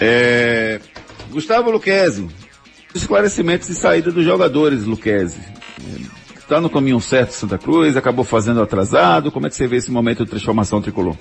[0.00, 0.80] É...
[1.30, 2.28] Gustavo Luquezzi.
[2.92, 5.40] Esclarecimentos de saída dos jogadores, Luquezzi.
[6.46, 9.32] Está no caminho certo Santa Cruz, acabou fazendo atrasado.
[9.32, 11.16] Como é que você vê esse momento de transformação tricolor?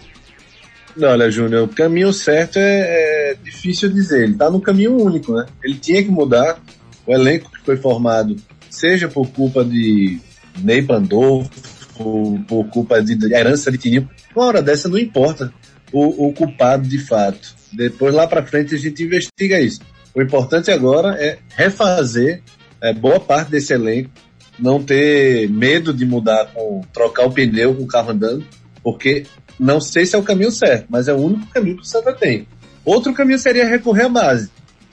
[0.95, 4.25] Não, olha, Júnior, o caminho certo é, é difícil dizer.
[4.25, 5.47] Ele tá no caminho único, né?
[5.63, 6.59] Ele tinha que mudar.
[7.07, 8.35] o elenco que foi formado,
[8.69, 10.19] seja por culpa de
[10.59, 11.49] Ney Pandolfo,
[11.97, 15.51] por, por culpa de herança de Tininho, uma hora dessa não importa
[15.91, 17.55] o, o culpado de fato.
[17.73, 19.81] Depois lá para frente a gente investiga isso.
[20.13, 22.43] O importante agora é refazer
[22.79, 24.11] é, boa parte desse elenco,
[24.57, 28.45] não ter medo de mudar, com, trocar o pneu com o carro andando,
[28.83, 29.25] porque
[29.59, 32.13] não sei se é o caminho certo, mas é o único caminho que o Santa
[32.13, 32.47] tem.
[32.83, 34.49] Outro caminho seria recorrer à base,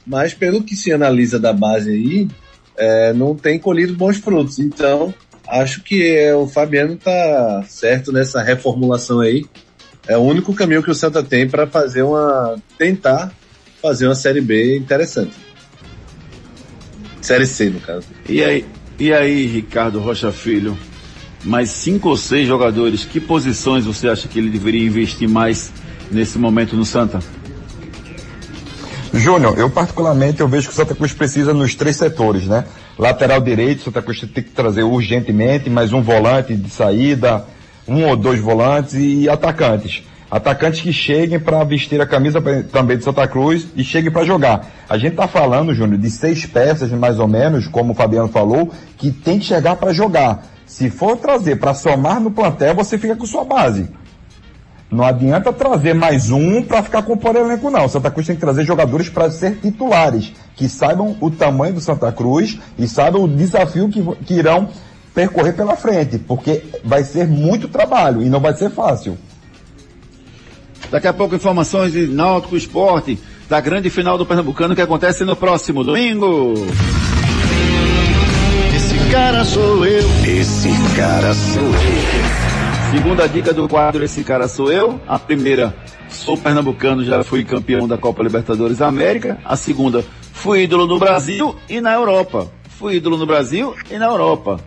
[0.06, 2.28] mas pelo que se analisa da base aí,
[2.76, 4.58] é, não tem colhido bons frutos.
[4.58, 5.12] Então,
[5.46, 9.44] acho que é, o Fabiano tá certo nessa reformulação aí.
[10.06, 12.56] É o único caminho que o Santa tem para fazer uma.
[12.76, 13.32] tentar
[13.80, 15.36] fazer uma série B interessante.
[17.20, 18.06] Série C, no caso.
[18.28, 18.64] E aí,
[18.98, 20.76] e aí, Ricardo Rocha Filho?
[21.44, 25.72] Mais cinco ou seis jogadores, que posições você acha que ele deveria investir mais
[26.10, 27.20] nesse momento no Santa?
[29.12, 32.64] Júnior, eu particularmente eu vejo que o Santa Cruz precisa nos três setores, né?
[32.98, 37.44] Lateral direito, Santa Cruz tem que trazer urgentemente mais um volante de saída,
[37.86, 40.02] um ou dois volantes e atacantes.
[40.32, 42.40] Atacantes que cheguem para vestir a camisa
[42.72, 44.66] também de Santa Cruz e cheguem para jogar.
[44.88, 48.72] A gente está falando, Júnior, de seis peças mais ou menos, como o Fabiano falou,
[48.96, 50.46] que tem que chegar para jogar.
[50.64, 53.90] Se for trazer para somar no plantel, você fica com sua base.
[54.90, 57.86] Não adianta trazer mais um para ficar com o elenco, não.
[57.86, 62.10] Santa Cruz tem que trazer jogadores para ser titulares, que saibam o tamanho do Santa
[62.10, 64.70] Cruz e saibam o desafio que, que irão
[65.14, 69.18] percorrer pela frente, porque vai ser muito trabalho e não vai ser fácil.
[70.90, 73.18] Daqui a pouco informações de Náutico Esporte,
[73.48, 76.54] da grande final do Pernambucano que acontece no próximo domingo.
[78.74, 80.08] Esse cara sou eu.
[80.26, 82.42] Esse cara sou eu.
[82.92, 85.00] Segunda dica do quadro Esse cara sou eu.
[85.08, 85.74] A primeira,
[86.10, 89.38] sou pernambucano, já fui campeão da Copa Libertadores América.
[89.44, 92.50] A segunda, fui ídolo no Brasil e na Europa.
[92.68, 94.60] Fui ídolo no Brasil e na Europa.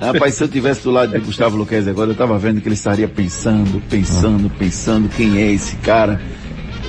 [0.00, 2.74] Rapaz, se eu tivesse do lado de Gustavo Luquez agora, eu tava vendo que ele
[2.74, 6.20] estaria pensando, pensando, pensando quem é esse cara.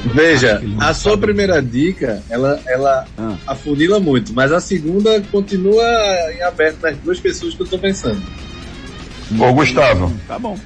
[0.06, 1.28] Veja, a sua sabe.
[1.28, 3.36] primeira dica, ela, ela ah.
[3.48, 5.84] afunila muito, mas a segunda continua
[6.36, 8.22] em aberto nas duas pessoas que eu tô pensando.
[9.40, 10.14] Ô, Gustavo.
[10.28, 10.58] Tá bom.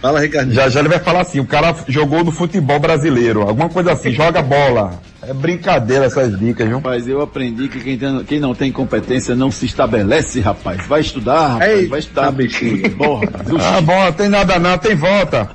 [0.00, 0.52] Fala, Ricardo.
[0.52, 4.12] Já já ele vai falar assim, o cara jogou no futebol brasileiro, alguma coisa assim,
[4.12, 5.00] joga bola.
[5.28, 6.76] É brincadeira essas dicas, viu?
[6.76, 10.86] Rapaz, eu aprendi que quem, tem, quem não tem competência não se estabelece, rapaz.
[10.86, 12.22] Vai estudar, rapaz, Ei, vai estudar.
[12.22, 12.90] Tá, bichinho.
[12.96, 13.28] Porra,
[13.60, 15.50] ah, bom, tem nada não, tem volta.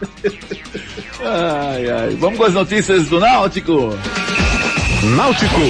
[1.20, 2.16] ai, ai.
[2.18, 3.90] Vamos com as notícias do Náutico.
[5.16, 5.60] Náutico.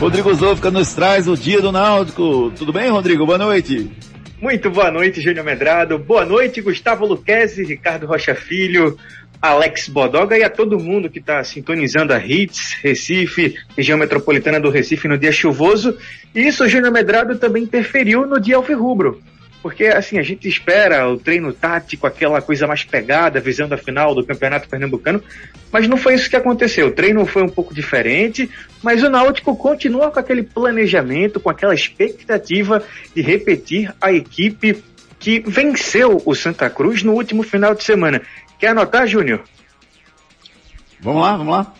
[0.00, 2.52] Rodrigo Zofka nos traz o dia do Náutico.
[2.56, 3.26] Tudo bem, Rodrigo?
[3.26, 3.90] Boa noite.
[4.40, 5.98] Muito boa noite, Júnior Medrado.
[5.98, 8.96] Boa noite, Gustavo Luquezzi, Ricardo Rocha Filho,
[9.40, 14.70] Alex Bodoga e a todo mundo que está sintonizando a Hits, Recife, região metropolitana do
[14.70, 15.96] Recife no dia chuvoso.
[16.34, 19.22] E isso, o Júnior Medrado também interferiu no dia alvirrubro.
[19.62, 24.14] Porque, assim, a gente espera o treino tático, aquela coisa mais pegada, visando a final
[24.14, 25.22] do Campeonato Pernambucano,
[25.72, 26.86] mas não foi isso que aconteceu.
[26.86, 28.48] O treino foi um pouco diferente,
[28.82, 32.82] mas o Náutico continua com aquele planejamento, com aquela expectativa
[33.14, 34.82] de repetir a equipe
[35.18, 38.22] que venceu o Santa Cruz no último final de semana.
[38.58, 39.42] Quer anotar, Júnior?
[41.00, 41.74] Vamos lá, vamos lá.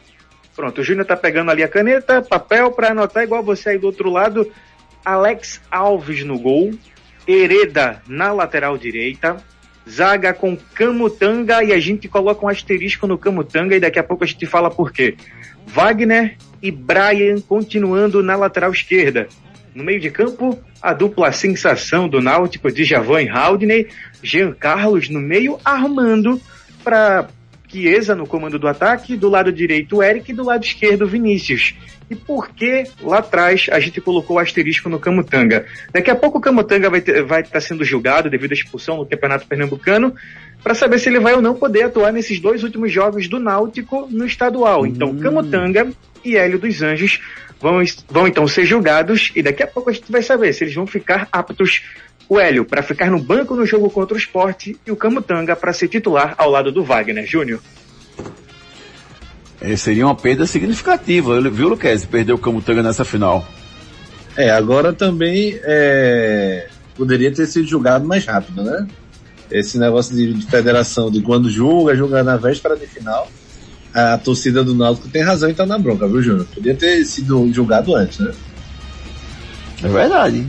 [0.55, 3.87] Pronto, o Júnior tá pegando ali a caneta, papel para anotar igual você aí do
[3.87, 4.51] outro lado.
[5.05, 6.73] Alex Alves no gol,
[7.27, 9.37] Hereda na lateral direita,
[9.89, 14.25] zaga com Camutanga e a gente coloca um asterisco no Camutanga e daqui a pouco
[14.25, 15.17] a gente fala por quê.
[15.67, 19.29] Wagner e Brian continuando na lateral esquerda.
[19.75, 23.89] No meio de campo, a dupla sensação do Náutico de Javan e Haldney,
[24.23, 26.41] Jean Carlos no meio armando
[26.89, 27.29] para
[27.69, 31.07] Chiesa no comando do ataque, do lado direito o Eric e do lado esquerdo o
[31.07, 31.75] Vinícius.
[32.09, 35.67] E por que lá atrás a gente colocou o asterisco no Camutanga?
[35.93, 39.05] Daqui a pouco o Camutanga vai estar vai tá sendo julgado devido à expulsão no
[39.05, 40.15] Campeonato Pernambucano
[40.65, 44.09] para saber se ele vai ou não poder atuar nesses dois últimos jogos do Náutico
[44.11, 44.87] no estadual.
[44.87, 45.19] Então, hum.
[45.19, 45.89] Camutanga
[46.25, 47.21] e Hélio dos Anjos
[47.61, 50.75] vão, vão então ser julgados e daqui a pouco a gente vai saber se eles
[50.75, 51.83] vão ficar aptos
[52.29, 55.73] o Hélio para ficar no banco no jogo contra o esporte e o Camutanga para
[55.73, 57.61] ser titular ao lado do Wagner Júnior.
[59.61, 62.05] É, seria uma perda significativa, viu, Luquez?
[62.05, 63.47] Perdeu o Camutanga nessa final.
[64.37, 68.87] É, agora também é, poderia ter sido julgado mais rápido, né?
[69.51, 73.27] Esse negócio de, de federação, de quando julga, julga na véspera de final.
[73.93, 76.47] A, torcida do Náutico tem razão em estar na bronca, viu, Júnior?
[76.55, 78.33] Podia ter sido julgado antes, né?
[79.83, 80.47] É verdade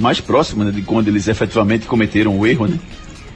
[0.00, 2.78] mais próximo né, de quando eles efetivamente cometeram o erro, né?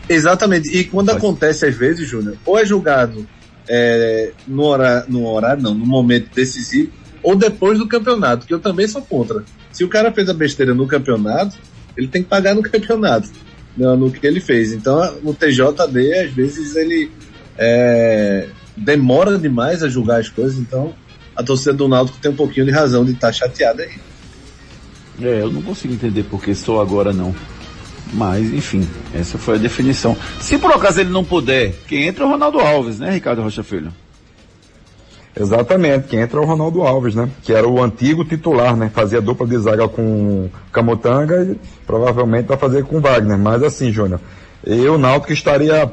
[0.09, 0.75] Exatamente.
[0.77, 1.19] E quando Pode.
[1.19, 3.27] acontece às vezes, Júnior, ou é julgado
[3.69, 6.91] é, no, horário, no horário, não, no momento decisivo,
[7.23, 9.45] ou depois do campeonato, que eu também sou contra.
[9.73, 11.57] Se o cara fez a besteira no campeonato,
[11.97, 13.31] ele tem que pagar no campeonato,
[13.77, 14.73] no, no que ele fez.
[14.73, 17.11] Então o TJD, às vezes, ele
[17.57, 20.95] é, demora demais a julgar as coisas, então
[21.35, 23.93] a torcida do Náutico tem um pouquinho de razão de estar tá chateada aí.
[25.21, 27.35] É, eu não consigo entender porque sou agora não.
[28.13, 30.17] Mas, enfim, essa foi a definição.
[30.41, 33.63] Se por acaso ele não puder, quem entra é o Ronaldo Alves, né, Ricardo Rocha
[33.63, 33.93] Filho?
[35.37, 37.29] Exatamente, quem entra é o Ronaldo Alves, né?
[37.43, 38.89] Que era o antigo titular, né?
[38.95, 43.37] Fazia dupla de zaga com Camutanga e provavelmente vai fazer com Wagner.
[43.37, 44.21] Mas assim, Júnior,
[44.65, 45.91] eu, Náutico, estaria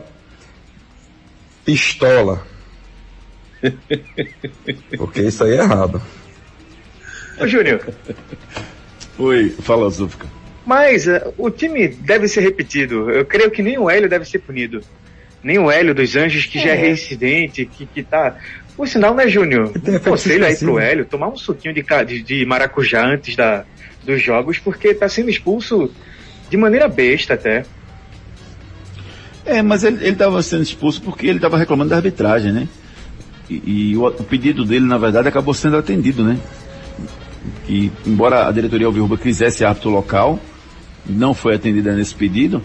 [1.66, 2.44] pistola.
[4.96, 6.00] Porque isso aí é errado.
[7.40, 7.82] Ô, Júnior.
[9.22, 10.26] Oi, fala, Zufka.
[10.66, 13.12] Mas uh, o time deve ser repetido.
[13.12, 14.82] Eu creio que nem o Hélio deve ser punido.
[15.44, 16.64] Nem o Hélio dos Anjos, que é.
[16.64, 18.36] já é reincidente, que, que tá.
[18.76, 19.72] Por sinal, né, Júnior?
[19.88, 23.64] Um conselho aí pro Hélio, tomar um suquinho de, de, de maracujá antes da,
[24.04, 25.92] dos jogos, porque tá sendo expulso
[26.50, 27.64] de maneira besta até.
[29.46, 32.68] É, mas ele estava sendo expulso porque ele estava reclamando da arbitragem, né?
[33.48, 36.40] E, e o, o, pedido dele, na verdade, acabou sendo atendido, né?
[37.66, 40.40] Que, embora a diretoria Alvirruba quisesse árbitro local,
[41.06, 42.62] não foi atendida nesse pedido,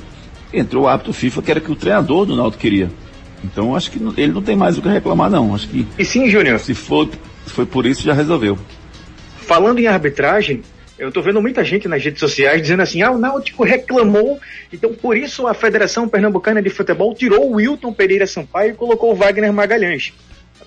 [0.52, 2.90] entrou o árbitro FIFA, que era que o treinador do Náutico queria.
[3.44, 5.54] Então acho que ele não tem mais o que reclamar, não.
[5.54, 5.86] Acho que.
[5.98, 6.58] E sim, Júnior.
[6.58, 7.08] Se for,
[7.46, 8.58] foi por isso, já resolveu.
[9.38, 10.62] Falando em arbitragem,
[10.98, 14.40] eu tô vendo muita gente nas redes sociais dizendo assim: ah, o Náutico reclamou,
[14.72, 19.12] então por isso a Federação Pernambucana de Futebol tirou o Wilton Pereira Sampaio e colocou
[19.12, 20.12] o Wagner Magalhães.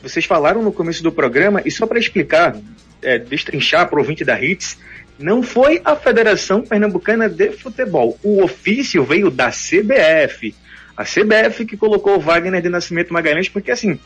[0.01, 2.55] Vocês falaram no começo do programa, e só para explicar,
[3.01, 4.77] é, destrinchar para ouvinte da HITS,
[5.17, 8.17] não foi a Federação Pernambucana de Futebol.
[8.23, 10.55] O ofício veio da CBF.
[10.95, 13.99] A CBF que colocou o Wagner de Nascimento Magalhães, porque assim,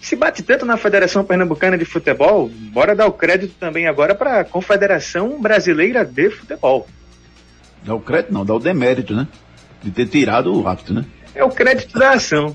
[0.00, 4.40] se bate tanto na Federação Pernambucana de Futebol, bora dar o crédito também agora para
[4.40, 6.86] a Confederação Brasileira de Futebol.
[7.84, 9.26] Dá o crédito não, dá o demérito, né?
[9.82, 11.04] De ter tirado o hábito, né?
[11.34, 12.54] É o crédito da ação.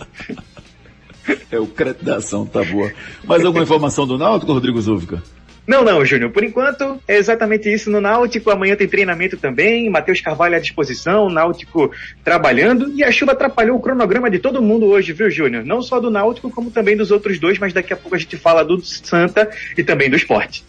[1.51, 2.91] é o crédito da ação, tá boa.
[3.23, 5.21] Mais alguma informação do Náutico, Rodrigo Zúvica?
[5.65, 6.31] Não, não, Júnior.
[6.31, 8.49] Por enquanto, é exatamente isso no Náutico.
[8.49, 9.89] Amanhã tem treinamento também.
[9.89, 11.91] Matheus Carvalho à disposição, Náutico
[12.23, 12.91] trabalhando.
[12.95, 15.63] E a chuva atrapalhou o cronograma de todo mundo hoje, viu, Júnior?
[15.63, 18.37] Não só do Náutico, como também dos outros dois, mas daqui a pouco a gente
[18.37, 20.63] fala do Santa e também do esporte.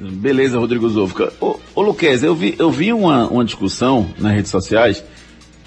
[0.00, 1.32] Beleza, Rodrigo Zovka.
[1.40, 5.04] Ô, ô Luquez, eu vi, eu vi uma, uma discussão nas redes sociais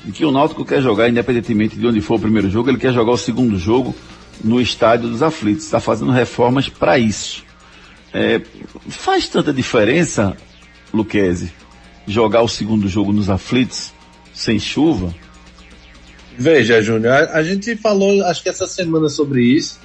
[0.03, 2.93] de que o Náutico quer jogar, independentemente de onde for o primeiro jogo, ele quer
[2.93, 3.93] jogar o segundo jogo
[4.43, 5.66] no estádio dos aflitos.
[5.66, 7.43] Está fazendo reformas para isso.
[8.14, 8.41] É,
[8.89, 10.36] faz tanta diferença,
[10.93, 11.51] Luquezzi,
[12.07, 13.93] jogar o segundo jogo nos aflitos,
[14.34, 15.14] sem chuva?
[16.38, 19.80] Veja, Júnior, a, gente falou, acho que essa semana sobre isso,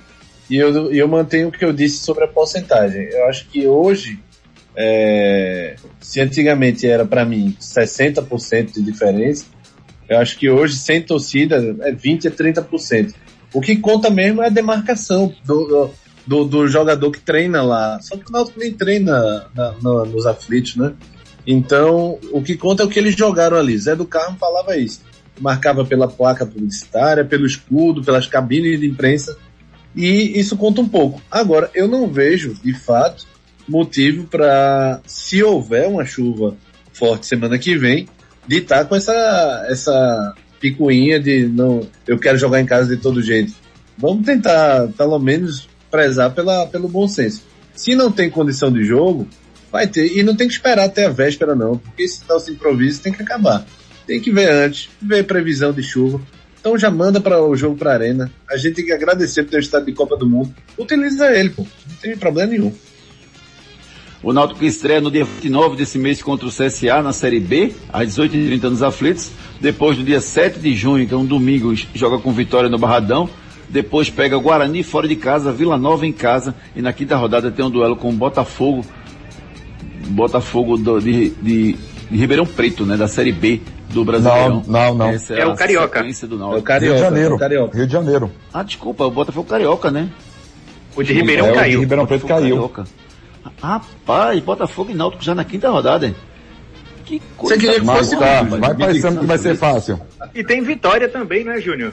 [0.49, 3.09] e eu, eu mantenho o que eu disse sobre a porcentagem.
[3.11, 4.21] Eu acho que hoje,
[4.77, 9.47] é, se antigamente era para mim 60% de diferença,
[10.09, 13.15] eu acho que hoje, sem torcida, é 20% a 30%.
[13.53, 15.91] O que conta mesmo é a demarcação do, do
[16.27, 18.01] do, do jogador que treina lá.
[18.01, 20.93] Só que o Náutico nem treina na, na, nos aflitos, né?
[21.47, 23.77] Então, o que conta é o que eles jogaram ali.
[23.77, 25.03] Zé do Carmo falava isso.
[25.41, 29.37] Marcava pela placa publicitária, pelo escudo, pelas cabines de imprensa.
[29.95, 31.21] E isso conta um pouco.
[31.31, 33.27] Agora, eu não vejo, de fato,
[33.69, 36.57] motivo para, se houver uma chuva
[36.93, 38.09] forte semana que vem,
[38.47, 43.01] de estar tá com essa, essa picuinha de não, eu quero jogar em casa de
[43.01, 43.53] todo jeito.
[43.99, 47.45] Vamos tentar, pelo menos, prezar pela, pelo bom senso.
[47.73, 49.29] Se não tem condição de jogo,
[49.71, 50.19] vai ter.
[50.19, 53.23] E não tem que esperar até a véspera, não, porque esse tal improviso tem que
[53.23, 53.65] acabar.
[54.05, 56.21] Tem que ver antes, ver previsão de chuva.
[56.59, 58.29] Então já manda para o jogo para arena.
[58.51, 60.53] A gente tem que agradecer por ter estado de Copa do Mundo.
[60.77, 61.63] Utiliza ele, pô.
[61.63, 62.73] Não tem problema nenhum.
[64.21, 68.17] O Náutico estreia no dia 29 desse mês contra o CSA na Série B, às
[68.17, 69.31] 18h30 nos aflitos.
[69.61, 73.31] Depois, no dia 7 de junho, que é um domingo, joga com vitória no Barradão.
[73.69, 76.55] Depois pega Guarani fora de casa, Vila Nova em casa.
[76.77, 78.85] E na quinta rodada tem um duelo com o Botafogo.
[80.09, 82.97] Botafogo do, de, de, de, Ribeirão Preto, né?
[82.97, 84.63] Da Série B do Brasileirão.
[84.67, 85.09] Não, não, não.
[85.09, 86.03] É, é o Carioca.
[86.03, 86.79] Do é o Carioca.
[86.79, 87.39] Rio de Janeiro.
[87.39, 87.77] Carioca.
[87.77, 88.33] Rio de Janeiro.
[88.53, 90.09] Ah, desculpa, o Botafogo Carioca, né?
[90.95, 91.79] O de Ribeirão é, caiu.
[91.79, 92.57] O de Ribeirão Preto caiu.
[92.57, 92.85] Carioca.
[93.61, 96.15] Rapaz, Botafogo e Náutico já na quinta rodada, hein?
[97.05, 97.55] Que coisa.
[97.55, 100.01] Você queria que fosse tá, vai pensando que vai ser fácil.
[100.35, 101.93] E tem vitória também, né, Júnior?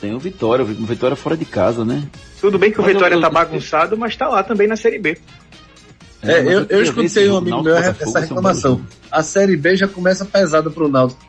[0.00, 2.02] Tem o Vitória, o Vitória fora de casa, né?
[2.40, 5.18] Tudo bem que o Vitória eu, tá bagunçado, mas tá lá também na Série B.
[6.22, 8.80] É, é eu, eu, eu escutei um amigo meu essa reclamação.
[9.10, 11.20] A Série B já começa pesada pro Náutico.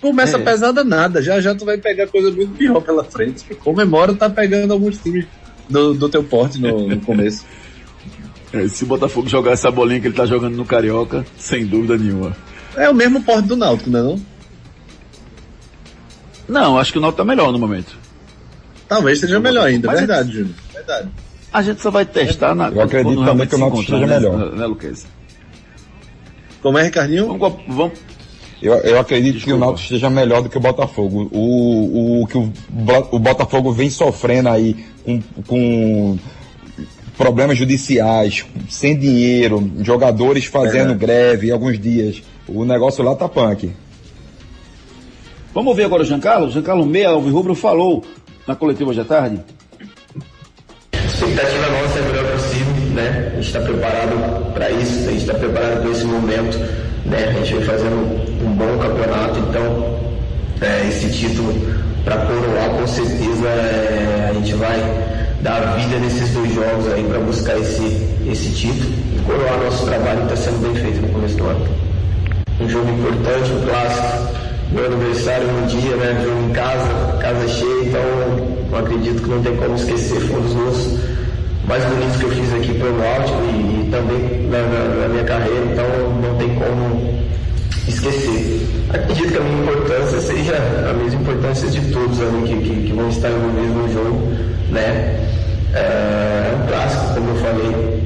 [0.00, 0.40] Começa é.
[0.40, 3.44] pesada nada, já já tu vai pegar coisa muito pior pela frente.
[3.56, 5.26] Comemora tá pegando alguns times
[5.68, 7.44] do, do teu porte no, no começo.
[8.50, 11.98] É, se o Botafogo jogar essa bolinha que ele tá jogando no Carioca, sem dúvida
[11.98, 12.34] nenhuma.
[12.74, 14.20] É o mesmo porte do Náutico, não é não?
[16.48, 17.96] Não, acho que o Náutico tá melhor no momento.
[18.88, 20.54] Talvez seja melhor ainda, Mas verdade, Júnior.
[20.72, 21.08] Verdade.
[21.52, 22.68] A gente só vai testar na.
[22.68, 24.56] Eu acredito também que o Náutico esteja né, melhor.
[24.56, 25.06] Né, Luquez?
[26.62, 27.26] Como é, Ricardinho?
[27.38, 27.98] Vamos, vamos,
[28.60, 31.28] Eu, eu acredito que o Náutico esteja melhor do que o Botafogo.
[31.30, 32.52] O, o que o,
[33.12, 34.74] o Botafogo vem sofrendo aí
[35.04, 36.18] com, com
[37.16, 40.96] problemas judiciais, sem dinheiro, jogadores fazendo É.
[40.96, 42.22] greve alguns dias.
[42.46, 43.70] O negócio lá tá punk.
[45.58, 46.52] Vamos ver agora o Giancarlo.
[46.52, 48.04] Giancarlo Meia, Alves Rubro, falou
[48.46, 49.40] na coletiva hoje à tarde.
[50.92, 53.30] A expectativa nossa é melhor possível, né?
[53.32, 56.58] A gente está preparado para isso, a gente está preparado para esse momento,
[57.06, 57.24] né?
[57.24, 57.96] A gente vem fazendo
[58.46, 59.98] um bom campeonato, então
[60.60, 61.52] é, esse título
[62.04, 64.78] para coroar com certeza é, a gente vai
[65.42, 70.18] dar vida nesses dois jogos aí para buscar esse, esse título e coroar nosso trabalho
[70.18, 71.66] que está sendo bem feito no começo do ano.
[72.60, 74.38] Um jogo importante, um clássico,
[74.70, 76.20] meu aniversário no dia, né?
[76.24, 78.00] Jogo em casa, casa cheia, então
[78.70, 80.20] eu acredito que não tem como esquecer.
[80.20, 80.98] Foi um dos gols
[81.66, 85.24] mais bonitos que eu fiz aqui pelo Náutico e, e também na, na- na minha
[85.24, 85.84] carreira, então
[86.22, 87.18] não tem como
[87.86, 88.66] esquecer.
[88.90, 90.54] Acredito que a minha importância seja
[90.88, 94.32] a mesma importância de todos ali que, que, que vão estar no jogo,
[94.70, 95.14] né?
[95.74, 97.98] É um clássico, como eu falei,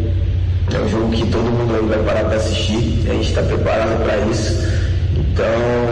[0.74, 4.16] é um jogo que todo mundo vai parar para assistir, a gente está preparado para
[4.30, 4.81] isso.
[5.32, 5.46] Então,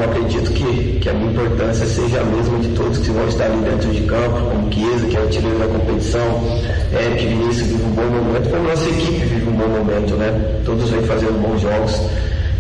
[0.05, 3.62] acredito que, que a minha importância seja a mesma de todos que vão estar ali
[3.62, 6.61] dentro de campo, como Chiesa, que é o artilheiro da competição,
[6.93, 10.61] Eric Vinícius vive um bom momento, como nossa equipe vive um bom momento, né?
[10.66, 12.03] Todos vêm fazendo bons jogos.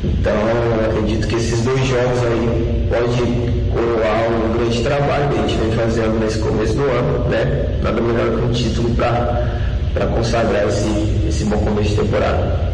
[0.02, 0.32] Então,
[0.88, 5.72] acredito que esses dois jogos aí pode coroar um grande trabalho que a gente vem
[5.72, 7.78] fazendo nesse começo do ano, né?
[7.82, 10.88] Nada melhor que um título para consagrar esse,
[11.28, 12.69] esse bom começo de temporada.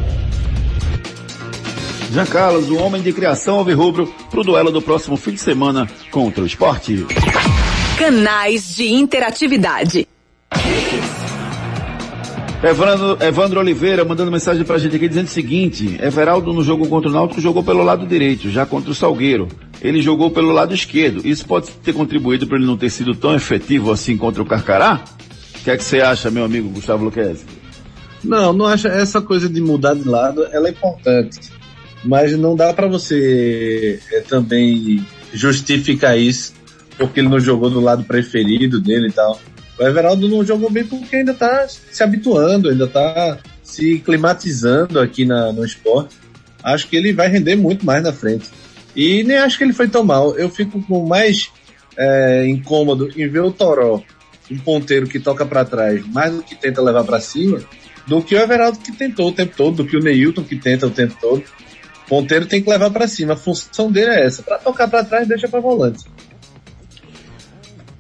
[2.11, 6.43] Jean Carlos, o homem de criação Alvirrubro, pro duelo do próximo fim de semana contra
[6.43, 7.07] o esporte.
[7.99, 10.07] Canais de interatividade.
[12.63, 17.11] Evandro, Evandro Oliveira mandando mensagem pra gente aqui dizendo o seguinte: Everaldo no jogo contra
[17.11, 19.49] o Náutico jogou pelo lado direito, já contra o Salgueiro.
[19.83, 21.27] Ele jogou pelo lado esquerdo.
[21.27, 25.05] Isso pode ter contribuído para ele não ter sido tão efetivo assim contra o Carcará?
[25.61, 27.45] O que é que você acha, meu amigo Gustavo Luquezzi?
[28.25, 31.56] Não, não acho essa coisa de mudar de lado, ela é importante.
[32.07, 36.55] Mas não dá pra você é, também justificar isso
[36.97, 39.41] porque ele não jogou do lado preferido dele e tal.
[39.79, 45.25] O Everaldo não jogou bem porque ainda tá se habituando, ainda tá se climatizando aqui
[45.25, 46.17] na, no esporte.
[46.63, 48.49] Acho que ele vai render muito mais na frente.
[48.95, 50.35] E nem acho que ele foi tão mal.
[50.39, 51.51] Eu fico com mais
[51.97, 54.03] é, incômodo em ver o Toró,
[54.51, 57.61] um ponteiro que toca pra trás, mais do que tenta levar pra cima,
[58.07, 60.87] do que o Everaldo que tentou o tempo todo, do que o Neilton que tenta
[60.87, 61.43] o tempo todo.
[62.09, 63.35] Ponteiro tem que levar pra cima.
[63.35, 64.43] A função dele é essa.
[64.43, 66.05] Pra tocar pra trás, deixa pra volante.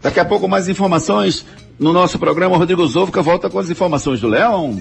[0.00, 1.44] Daqui a pouco mais informações
[1.78, 2.56] no nosso programa.
[2.56, 4.80] Rodrigo Zovka volta com as informações do Leão.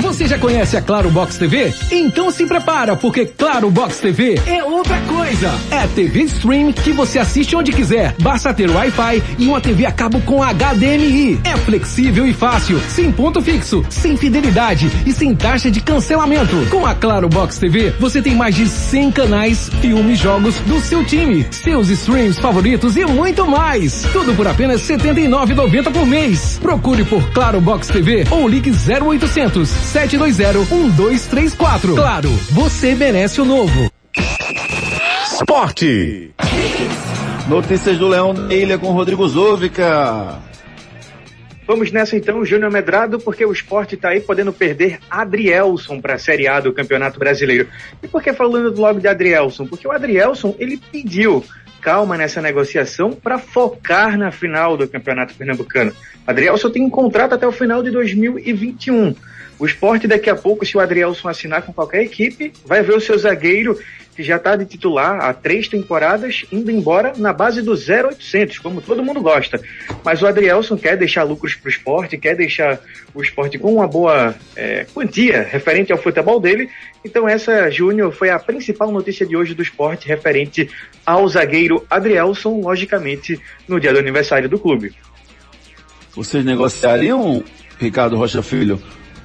[0.00, 1.72] Você já conhece a Claro Box TV?
[1.90, 5.21] Então se prepara, porque Claro Box TV é outra coisa.
[5.70, 8.14] É TV stream que você assiste onde quiser.
[8.20, 11.40] Basta ter Wi-Fi e uma TV a cabo com HDMI.
[11.42, 16.54] É flexível e fácil, sem ponto fixo, sem fidelidade e sem taxa de cancelamento.
[16.70, 21.02] Com a Claro Box TV, você tem mais de 100 canais, filmes, jogos do seu
[21.04, 24.02] time, seus streams favoritos e muito mais.
[24.12, 26.58] Tudo por apenas R$ 79,90 por mês.
[26.60, 31.94] Procure por Claro Box TV ou ligue 0800 720 1234.
[31.94, 33.90] Claro, você merece o novo.
[35.42, 36.30] Esporte.
[37.48, 40.38] Notícias do Leão da Ilha com Rodrigo Zovka.
[41.66, 46.18] Vamos nessa então, Júnior Medrado, porque o esporte está aí podendo perder Adrielson para a
[46.18, 47.66] Série A do Campeonato Brasileiro.
[48.00, 49.66] E por que falando logo de Adrielson?
[49.66, 51.44] Porque o Adrielson, ele pediu
[51.80, 55.92] calma nessa negociação para focar na final do Campeonato Pernambucano.
[56.24, 59.12] Adrielson tem um contrato até o final de 2021.
[59.58, 63.00] O esporte daqui a pouco, se o Adrielson assinar com qualquer equipe, vai ver o
[63.00, 63.76] seu zagueiro
[64.14, 68.80] que já está de titular há três temporadas, indo embora na base do 0800, como
[68.80, 69.60] todo mundo gosta.
[70.04, 72.78] Mas o Adrielson quer deixar lucros para o esporte, quer deixar
[73.14, 76.68] o esporte com uma boa é, quantia referente ao futebol dele.
[77.04, 80.68] Então essa, Júnior, foi a principal notícia de hoje do esporte referente
[81.06, 84.94] ao zagueiro Adrielson, logicamente, no dia do aniversário do clube.
[86.14, 87.42] Vocês negociariam,
[87.78, 88.80] Ricardo Rocha Filho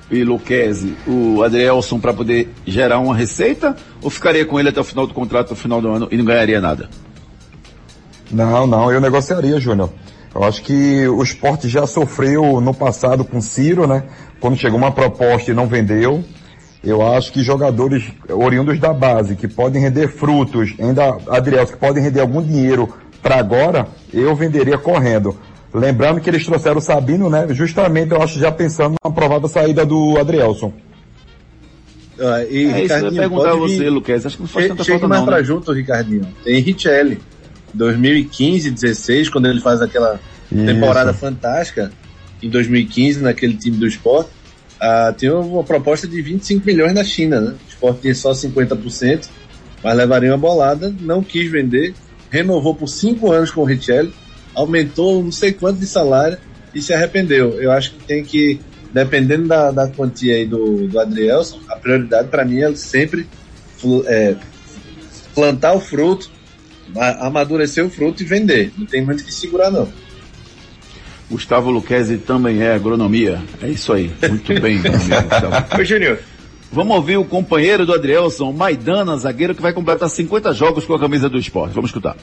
[0.10, 3.76] e Luquezzi, o Adrielson para poder gerar uma receita?
[4.02, 6.26] Ou ficaria com ele até o final do contrato, no final do ano, e não
[6.26, 6.90] ganharia nada?
[8.32, 9.90] Não, não, eu negociaria, Júnior.
[10.34, 14.04] Eu acho que o esporte já sofreu no passado com Ciro, né?
[14.40, 16.24] Quando chegou uma proposta e não vendeu.
[16.84, 22.04] Eu acho que jogadores oriundos da base, que podem render frutos, ainda, Adriel, que podem
[22.04, 25.36] render algum dinheiro para agora, eu venderia correndo.
[25.78, 27.48] Lembrando que eles trouxeram o Sabino, né?
[27.52, 30.74] Justamente, eu acho, já pensando na provável saída do Adrielson.
[32.20, 34.26] Ah, e É isso, eu ia perguntar a você, Luquez.
[34.26, 35.44] Acho que não faz Che- tanta Chega falta mais não, pra né?
[35.44, 36.28] junto, Ricardinho.
[36.44, 37.20] Tem Richelli.
[37.74, 40.20] 2015, 16, quando ele faz aquela
[40.52, 40.66] Isso.
[40.66, 41.92] temporada fantástica,
[42.42, 44.32] em 2015, naquele time do esporte,
[44.82, 47.52] ah, tinha uma proposta de 25 milhões na China, né?
[47.52, 49.28] O esporte tinha só 50%,
[49.84, 51.94] mas levaria uma bolada, não quis vender,
[52.32, 54.12] renovou por 5 anos com o Richelli,
[54.58, 56.38] aumentou não sei quanto de salário
[56.74, 57.62] e se arrependeu.
[57.62, 58.60] Eu acho que tem que,
[58.92, 63.28] dependendo da, da quantia aí do, do Adrielson, a prioridade para mim é sempre
[64.08, 64.36] é,
[65.36, 66.30] plantar o fruto,
[67.20, 68.72] amadurecer o fruto e vender.
[68.76, 69.88] Não tem muito o que segurar, não.
[71.30, 73.42] Gustavo Luquezzi também é agronomia.
[73.62, 74.12] É isso aí.
[74.28, 75.80] Muito bem, meu amigo Gustavo.
[75.80, 76.20] Ô, Júnior.
[76.72, 81.00] Vamos ouvir o companheiro do Adrielson, Maidana, zagueiro, que vai completar 50 jogos com a
[81.00, 81.74] camisa do esporte.
[81.74, 82.16] Vamos escutar.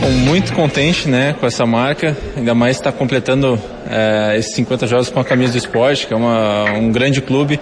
[0.00, 3.58] Bom, muito contente né, com essa marca, ainda mais está completando
[3.88, 7.58] eh, esses 50 jogos com a camisa do esporte, que é uma, um grande clube.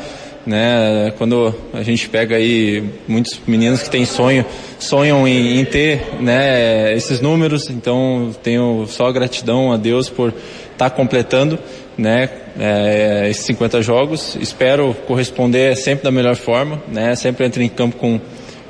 [0.46, 4.46] Né, quando a gente pega aí muitos meninos que têm sonho,
[4.78, 10.32] sonham em, em ter né, esses números, então tenho só gratidão a Deus por
[10.72, 11.58] estar completando
[11.98, 14.36] né, eh, esses 50 jogos.
[14.40, 18.20] Espero corresponder sempre da melhor forma, né, sempre entro em campo com,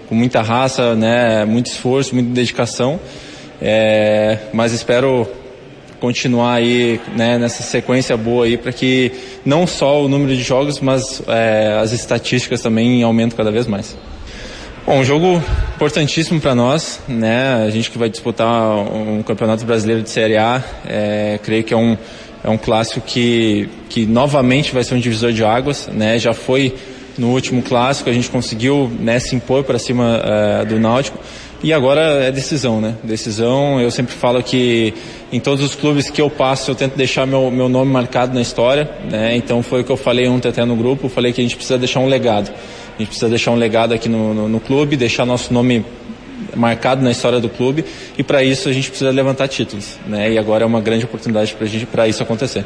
[0.08, 2.98] com muita raça, né, muito esforço, muita dedicação.
[3.60, 5.26] É, mas espero
[6.00, 9.10] continuar aí né, nessa sequência boa aí para que
[9.44, 13.96] não só o número de jogos, mas é, as estatísticas também aumentem cada vez mais.
[14.86, 15.42] Bom, um jogo
[15.74, 17.64] importantíssimo para nós, né?
[17.66, 21.76] A gente que vai disputar um campeonato brasileiro de Série A, é, creio que é
[21.76, 21.98] um
[22.44, 26.18] é um clássico que que novamente vai ser um divisor de águas, né?
[26.18, 26.74] Já foi
[27.18, 31.18] no último clássico, a gente conseguiu né, se impor para cima é, do Náutico.
[31.62, 32.94] E agora é decisão, né?
[33.02, 34.92] Decisão, eu sempre falo que
[35.32, 38.42] em todos os clubes que eu passo, eu tento deixar meu, meu nome marcado na
[38.42, 39.34] história, né?
[39.34, 41.78] Então foi o que eu falei ontem até no grupo, falei que a gente precisa
[41.78, 42.50] deixar um legado.
[42.50, 45.84] A gente precisa deixar um legado aqui no, no, no clube, deixar nosso nome
[46.56, 47.84] marcado na história do clube
[48.16, 50.32] e para isso a gente precisa levantar títulos, né?
[50.32, 52.64] E agora é uma grande oportunidade para gente para isso acontecer.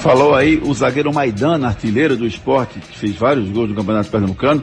[0.00, 4.62] Falou aí o zagueiro Maidana, artilheiro do esporte, que fez vários gols no Campeonato Pernambucano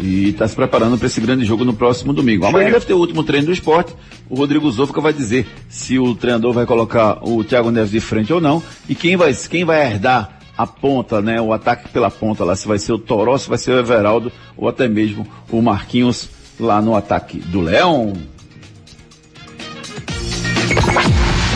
[0.00, 2.44] e está se preparando para esse grande jogo no próximo domingo.
[2.44, 3.94] Amanhã deve ter o último treino do esporte.
[4.28, 8.32] O Rodrigo Zofka vai dizer se o treinador vai colocar o Thiago Neves de frente
[8.32, 12.44] ou não e quem vai, quem vai herdar a ponta, né, o ataque pela ponta
[12.44, 15.62] lá, se vai ser o Toró, se vai ser o Everaldo ou até mesmo o
[15.62, 16.28] Marquinhos
[16.58, 18.12] lá no ataque do Leão.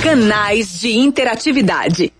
[0.01, 2.13] Canais de interatividade.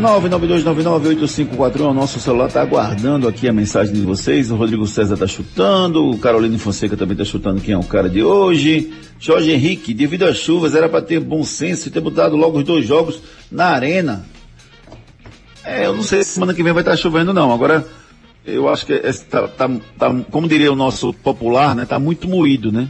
[0.00, 4.50] 992998541, o nosso celular está aguardando aqui a mensagem de vocês.
[4.50, 8.08] O Rodrigo César está chutando, o Carolina Fonseca também está chutando quem é o cara
[8.08, 8.94] de hoje.
[9.18, 12.64] Jorge Henrique, devido às chuvas, era para ter bom senso e ter botado logo os
[12.64, 13.20] dois jogos
[13.50, 14.24] na arena.
[15.64, 17.52] É, eu não sei se semana que vem vai estar chovendo não.
[17.52, 17.86] Agora,
[18.44, 21.84] eu acho que é, tá, tá, tá, como diria o nosso popular, né?
[21.84, 22.88] Tá muito moído, né?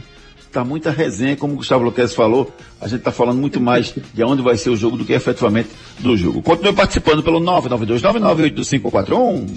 [0.51, 4.23] Tá muita resenha, como o Gustavo Luquez falou, a gente tá falando muito mais de
[4.23, 5.69] onde vai ser o jogo do que efetivamente
[5.99, 6.41] do jogo.
[6.41, 9.47] Continue participando pelo 992998541.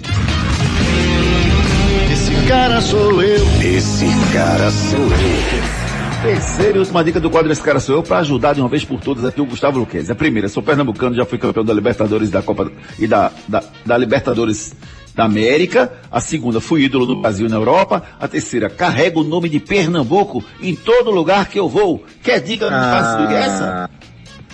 [2.13, 3.45] Esse cara sou eu.
[3.61, 5.84] Esse cara sou eu.
[6.25, 8.83] Terceira e última dica do quadro Esse Cara Sou Eu, para ajudar de uma vez
[8.83, 10.09] por todas aqui o Gustavo Luquez.
[10.09, 13.95] A primeira, sou pernambucano, já fui campeão da Libertadores da Copa e da, da, da
[13.95, 14.73] Libertadores
[15.13, 15.93] da América.
[16.11, 18.01] A segunda, fui ídolo do Brasil na Europa.
[18.19, 22.03] A terceira, carrego o nome de Pernambuco em todo lugar que eu vou.
[22.23, 23.89] Quer dica mais fácil do que essa?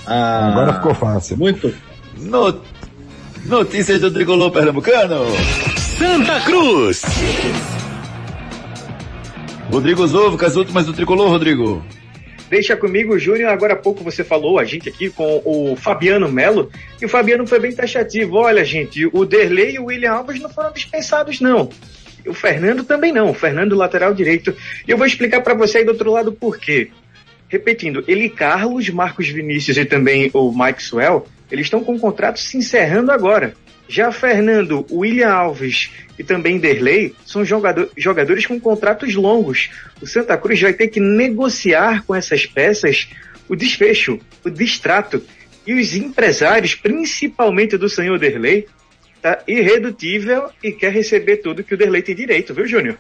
[0.06, 1.38] Ah, Agora ficou fácil.
[1.38, 1.74] Muito.
[2.18, 2.60] No-
[3.46, 5.26] Notícias do Tricolor Pernambucano.
[5.98, 7.02] Santa Cruz.
[9.72, 11.82] Rodrigo Zovo, as últimas do Tricolor, Rodrigo.
[12.50, 13.50] Deixa comigo, Júnior.
[13.50, 16.70] Agora há pouco você falou, a gente aqui com o Fabiano Melo,
[17.02, 18.36] e o Fabiano foi bem taxativo.
[18.36, 21.70] Olha, gente, o Derlei e o William Alves não foram dispensados, não.
[22.28, 24.54] O Fernando também não, o Fernando lateral direito.
[24.86, 26.92] E eu vou explicar para você aí do outro lado por quê.
[27.48, 32.58] Repetindo, ele Carlos, Marcos Vinícius e também o Maxwell, eles estão com o contrato se
[32.58, 33.54] encerrando agora.
[33.92, 39.70] Já Fernando, William Alves e também Derlei são jogador- jogadores com contratos longos.
[40.02, 43.10] O Santa Cruz vai ter que negociar com essas peças
[43.50, 45.22] o desfecho, o distrato.
[45.68, 48.66] E os empresários, principalmente do senhor Derlei,
[49.22, 52.98] tá irredutível e quer receber tudo que o Derlei tem direito, viu, Júnior?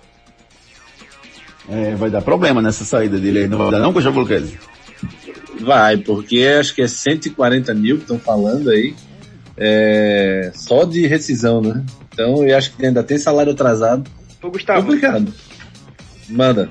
[1.69, 4.51] É, vai dar problema nessa saída dele aí, não vai dar não, Gustavo Luquez?
[5.61, 8.93] Vai, porque acho que é 140 mil que estão falando aí.
[9.63, 11.83] É, só de rescisão, né?
[12.11, 14.09] Então eu acho que ainda tem salário atrasado.
[14.41, 14.81] Ô, Gustavo.
[14.81, 15.31] Complicado.
[16.27, 16.67] Manda.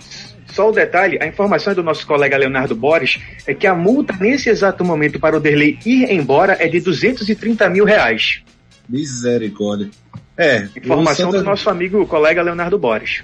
[0.53, 4.49] Só o detalhe, a informação do nosso colega Leonardo Borges é que a multa nesse
[4.51, 8.43] exato momento para o Derlei ir embora é de 230 mil reais.
[8.89, 9.89] Misericórdia.
[10.37, 10.67] É.
[10.77, 13.23] Informação o Santa- do nosso amigo colega Leonardo Borges.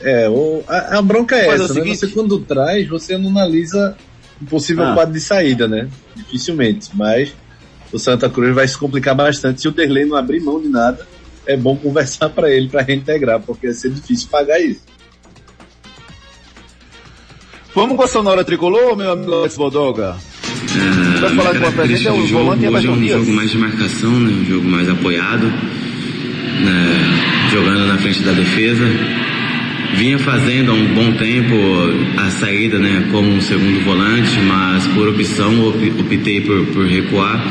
[0.00, 1.80] É, o, a, a bronca é Mas é o essa, né?
[1.80, 3.96] seguinte- Você quando traz, você não analisa
[4.42, 4.94] um possível Ah.
[4.94, 5.88] quadro de saída, né?
[6.16, 6.90] Dificilmente.
[6.94, 7.32] Mas
[7.94, 9.60] o Santa Cruz vai se complicar bastante.
[9.62, 11.06] Se o Derlei não abrir mão de nada,
[11.46, 14.82] é bom conversar para ele para reintegrar, porque vai ser difícil pagar isso.
[17.74, 20.16] Vamos com a sonora tricolor, meu amigo Alex Bodoga?
[21.20, 23.18] Vai falar com a gente é o jogo, volante hoje é um Dias.
[23.20, 24.30] jogo mais de marcação, né?
[24.32, 27.48] um jogo mais apoiado, né?
[27.50, 28.84] jogando na frente da defesa.
[29.96, 31.54] Vinha fazendo há um bom tempo
[32.20, 33.08] a saída né?
[33.12, 37.44] como um segundo volante, mas por opção op- optei por, por recuar,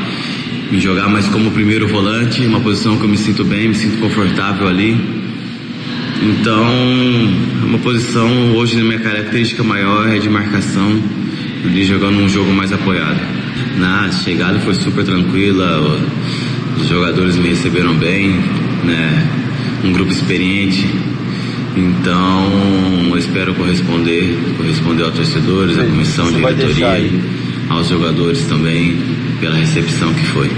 [0.74, 3.96] me jogar mais como primeiro volante, uma posição que eu me sinto bem, me sinto
[3.98, 4.98] confortável ali.
[6.20, 6.66] Então,
[7.62, 11.00] uma posição hoje na minha característica maior é de marcação,
[11.64, 13.20] ali jogando um jogo mais apoiado.
[13.78, 15.96] Na chegada foi super tranquila,
[16.76, 18.30] os jogadores me receberam bem,
[18.82, 19.28] né?
[19.84, 20.88] Um grupo experiente.
[21.76, 27.10] Então, eu espero corresponder, corresponder aos torcedores, à comissão, diretoria,
[27.68, 28.98] aos jogadores também,
[29.44, 30.50] pela recepção que foi.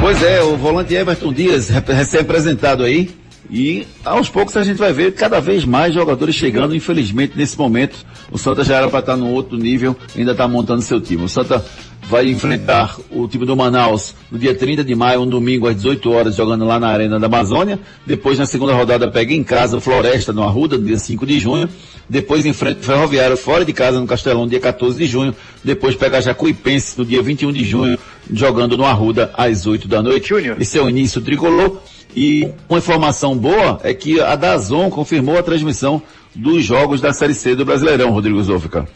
[0.00, 3.08] Pois é, o volante Everton Dias, rep- recém-apresentado aí.
[3.50, 8.04] E aos poucos a gente vai ver cada vez mais jogadores chegando, infelizmente, nesse momento.
[8.30, 11.24] O Santa já era para estar num outro nível, ainda está montando seu time.
[11.24, 11.64] O Santa
[12.08, 16.10] vai enfrentar o time do Manaus no dia 30 de maio, um domingo às 18
[16.10, 17.78] horas, jogando lá na Arena da Amazônia.
[18.06, 21.38] Depois, na segunda rodada, pega em casa o Floresta, no Arruda, no dia 5 de
[21.38, 21.68] junho.
[22.08, 25.34] Depois enfrenta o Ferroviário fora de casa, no Castelão, dia 14 de junho.
[25.62, 27.98] Depois pega a Jacuipense no dia 21 de junho,
[28.32, 30.32] jogando no Arruda às 8 da noite.
[30.58, 31.78] Esse é o início tricolor.
[32.14, 36.02] E uma informação boa é que a Dazon confirmou a transmissão
[36.34, 38.86] dos jogos da Série C do Brasileirão, Rodrigo Zófica.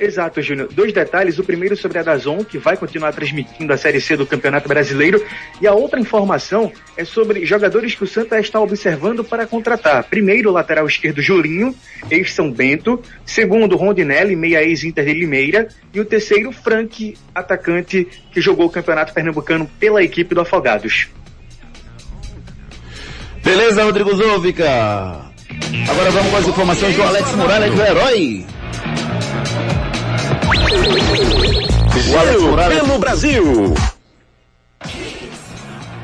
[0.00, 0.68] Exato, Júnior.
[0.72, 1.38] Dois detalhes.
[1.38, 5.22] O primeiro sobre a Dazon, que vai continuar transmitindo a Série C do Campeonato Brasileiro.
[5.60, 10.04] E a outra informação é sobre jogadores que o Santa está observando para contratar.
[10.04, 11.74] Primeiro, o lateral esquerdo Julinho,
[12.10, 13.02] ex-São Bento.
[13.26, 15.68] Segundo, Rondinelli, meia ex-Inter de Limeira.
[15.92, 21.10] E o terceiro, Frank, atacante que jogou o Campeonato Pernambucano pela equipe do Afogados.
[23.42, 25.30] Beleza, Rodrigo Zófica?
[25.90, 28.46] Agora vamos com as informações do Alex Morales, do herói.
[32.10, 32.78] O Alex Morales.
[32.80, 33.74] Pelo Brasil.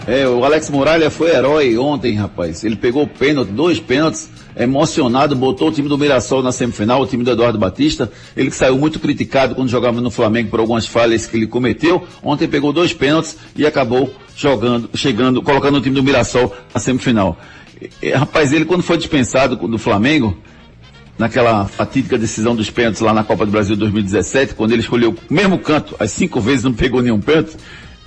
[0.07, 2.62] É, o Alex Muralha foi herói ontem, rapaz.
[2.62, 7.07] Ele pegou o pênalti, dois pênaltis, emocionado, botou o time do Mirassol na semifinal, o
[7.07, 8.11] time do Eduardo Batista.
[8.36, 12.07] Ele que saiu muito criticado quando jogava no Flamengo por algumas falhas que ele cometeu.
[12.22, 17.38] Ontem pegou dois pênaltis e acabou jogando, chegando, colocando o time do Mirassol na semifinal.
[18.02, 20.36] E, rapaz, ele quando foi dispensado do Flamengo,
[21.18, 25.34] naquela fatídica decisão dos pênaltis lá na Copa do Brasil 2017, quando ele escolheu o
[25.34, 27.57] mesmo canto, as cinco vezes não pegou nenhum pênalti,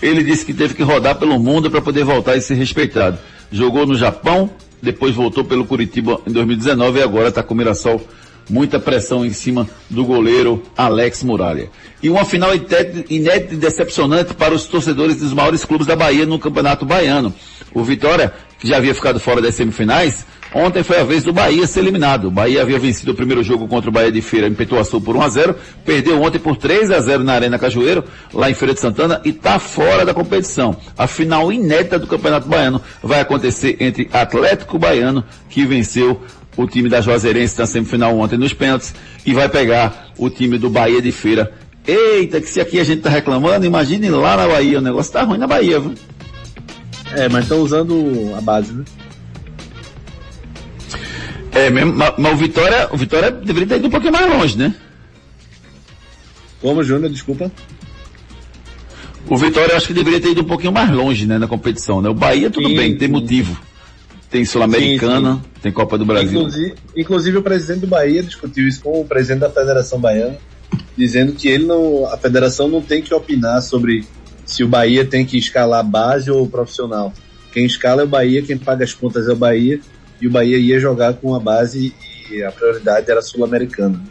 [0.01, 3.17] ele disse que teve que rodar pelo mundo para poder voltar e ser respeitado.
[3.51, 4.49] Jogou no Japão,
[4.81, 8.01] depois voltou pelo Curitiba em 2019 e agora está com o Mirassol.
[8.49, 11.69] Muita pressão em cima do goleiro Alex Muralha.
[12.01, 16.39] E uma final inédita e decepcionante para os torcedores dos maiores clubes da Bahia no
[16.39, 17.31] Campeonato Baiano.
[17.73, 21.67] O Vitória, que já havia ficado fora das semifinais, Ontem foi a vez do Bahia
[21.67, 22.25] ser eliminado.
[22.25, 25.15] O Bahia havia vencido o primeiro jogo contra o Bahia de Feira em Petuaçu por
[25.15, 25.55] 1 a 0
[25.85, 28.03] perdeu ontem por 3 a 0 na Arena Cajueiro,
[28.33, 30.75] lá em Feira de Santana, e está fora da competição.
[30.97, 36.19] A final inédita do Campeonato Baiano vai acontecer entre Atlético Baiano, que venceu
[36.57, 38.93] o time da Juazeirense na semifinal ontem nos pênaltis,
[39.23, 41.53] e vai pegar o time do Bahia de Feira.
[41.85, 45.21] Eita, que se aqui a gente tá reclamando, imagine lá na Bahia, o negócio tá
[45.21, 45.93] ruim na Bahia, viu?
[47.15, 48.83] É, mas estão usando a base, né?
[51.51, 54.57] É mesmo, mas, mas o Vitória, o Vitória deveria ter ido um pouquinho mais longe,
[54.57, 54.75] né?
[56.61, 57.51] Como, Júnior, desculpa?
[59.27, 62.09] O Vitória acho que deveria ter ido um pouquinho mais longe, né, na competição, né?
[62.09, 63.13] O Bahia tudo Sim, bem, tem sim.
[63.13, 63.59] motivo.
[64.29, 66.39] Tem Sul-Americana, tem Copa do Brasil.
[66.39, 70.37] Inclusive, inclusive o presidente do Bahia discutiu isso com o presidente da Federação Baiana,
[70.95, 74.05] dizendo que ele não, a federação não tem que opinar sobre
[74.49, 77.13] se o Bahia tem que escalar base ou profissional.
[77.53, 79.79] Quem escala é o Bahia, quem paga as contas é o Bahia,
[80.19, 81.93] e o Bahia ia jogar com a base
[82.31, 84.01] e a prioridade era sul-americana.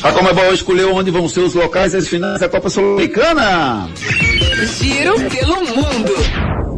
[0.00, 3.88] A Comebol escolheu onde vão ser os locais das finais da Copa Sul-Americana.
[4.78, 6.77] Giro pelo mundo.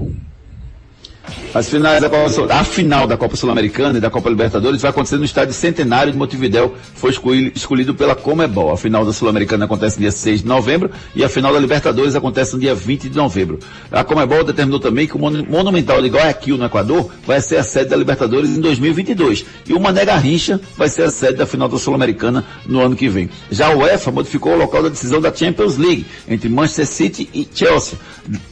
[1.52, 5.16] As finais da Copa a final da Copa Sul-Americana e da Copa Libertadores vai acontecer
[5.16, 8.72] no estádio Centenário de Montevidéu, foi escolhi- escolhido pela Comebol.
[8.72, 12.14] A final da Sul-Americana acontece no dia 6 de novembro e a final da Libertadores
[12.14, 13.58] acontece no dia 20 de novembro.
[13.90, 17.64] A Comebol determinou também que o Monu- Monumental de Guayaquil, no Equador, vai ser a
[17.64, 21.68] sede da Libertadores em 2022 e o Mané Garrincha vai ser a sede da final
[21.68, 23.28] da Sul-Americana no ano que vem.
[23.50, 27.48] Já a UEFA modificou o local da decisão da Champions League entre Manchester City e
[27.52, 27.98] Chelsea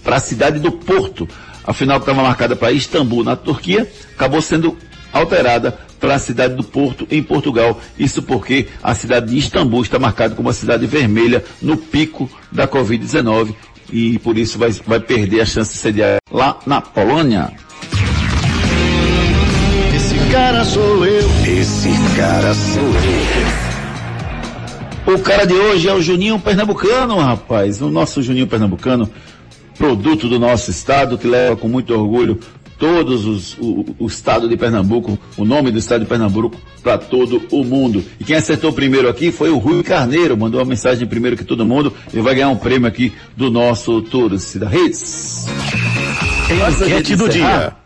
[0.02, 1.28] para a cidade do Porto.
[1.68, 4.74] A final que estava marcada para Istambul, na Turquia, acabou sendo
[5.12, 7.78] alterada para a cidade do Porto, em Portugal.
[7.98, 12.66] Isso porque a cidade de Istambul está marcada como uma cidade vermelha no pico da
[12.66, 13.54] Covid-19
[13.92, 17.52] e por isso vai, vai perder a chance de sediar lá na Polônia.
[19.94, 21.28] Esse cara sou eu.
[21.46, 23.68] Esse cara sou eu.
[25.14, 27.82] O cara de hoje é o Juninho Pernambucano, rapaz.
[27.82, 29.10] O nosso Juninho Pernambucano,
[29.78, 32.38] produto do nosso estado, que leva com muito orgulho
[32.78, 37.42] todos os, o, o estado de Pernambuco, o nome do estado de Pernambuco para todo
[37.50, 38.04] o mundo.
[38.20, 41.66] E quem acertou primeiro aqui foi o Rui Carneiro, mandou uma mensagem primeiro que todo
[41.66, 45.46] mundo e vai ganhar um prêmio aqui do nosso Hits.
[46.48, 47.78] Gente Enquete do encerrar,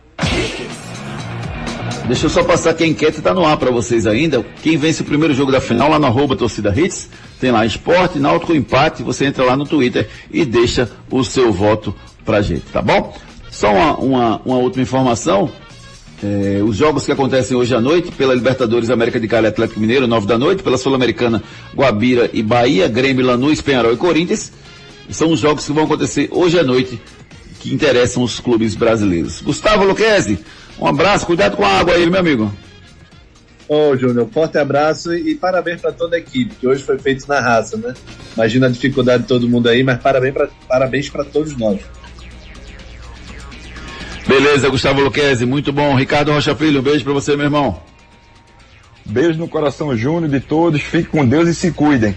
[2.07, 4.45] Deixa eu só passar que a enquete está no ar para vocês ainda.
[4.63, 7.09] Quem vence o primeiro jogo da final lá no arroba torcida hits,
[7.41, 11.95] tem lá esporte, náutico, empate, você entra lá no Twitter e deixa o seu voto
[12.25, 13.17] pra gente, tá bom?
[13.51, 15.51] Só uma, uma, uma última informação.
[16.23, 20.07] É, os jogos que acontecem hoje à noite, pela Libertadores América de Cali Atlético Mineiro,
[20.07, 21.43] 9 da noite, pela Sul-Americana
[21.75, 24.53] Guabira e Bahia, Grêmio, Lanús, Penharol e Corinthians,
[25.11, 27.01] são os jogos que vão acontecer hoje à noite,
[27.61, 29.41] que interessam os clubes brasileiros.
[29.41, 30.39] Gustavo Luquezzi,
[30.83, 32.53] um abraço, cuidado com a água aí, meu amigo.
[33.69, 37.41] Ô, Júnior, forte abraço e parabéns para toda a equipe, que hoje foi feito na
[37.41, 37.95] raça, né?
[38.35, 41.81] Imagina a dificuldade de todo mundo aí, mas parabéns para parabéns pra todos nós.
[44.27, 45.95] Beleza, Gustavo Luquezzi, muito bom.
[45.95, 47.81] Ricardo Rocha Filho, um beijo pra você, meu irmão.
[49.05, 52.15] Beijo no coração Júnior de todos, fique com Deus e se cuidem.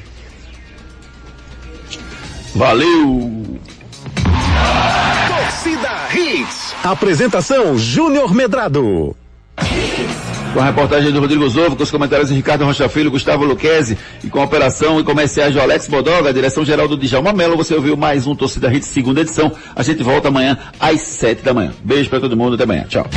[2.53, 3.59] Valeu!
[6.85, 9.15] Apresentação Júnior Medrado.
[10.53, 13.97] Com a reportagem do Rodrigo Zovo, com os comentários de Ricardo Rocha Filho, Gustavo Luquezzi
[14.23, 17.57] e com a operação e comerciais do Alex Bodoga, a direção geral do Djalma Mello,
[17.57, 19.51] você ouviu mais um Torcida Hits, segunda edição.
[19.75, 21.73] A gente volta amanhã às sete da manhã.
[21.83, 22.85] Beijo pra todo mundo, até amanhã.
[22.87, 23.07] Tchau.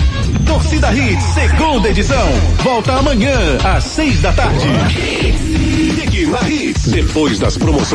[0.47, 2.27] Torcida Hits, segunda edição.
[2.63, 4.67] Volta amanhã, às seis da tarde.
[6.87, 7.89] Depois das promoções.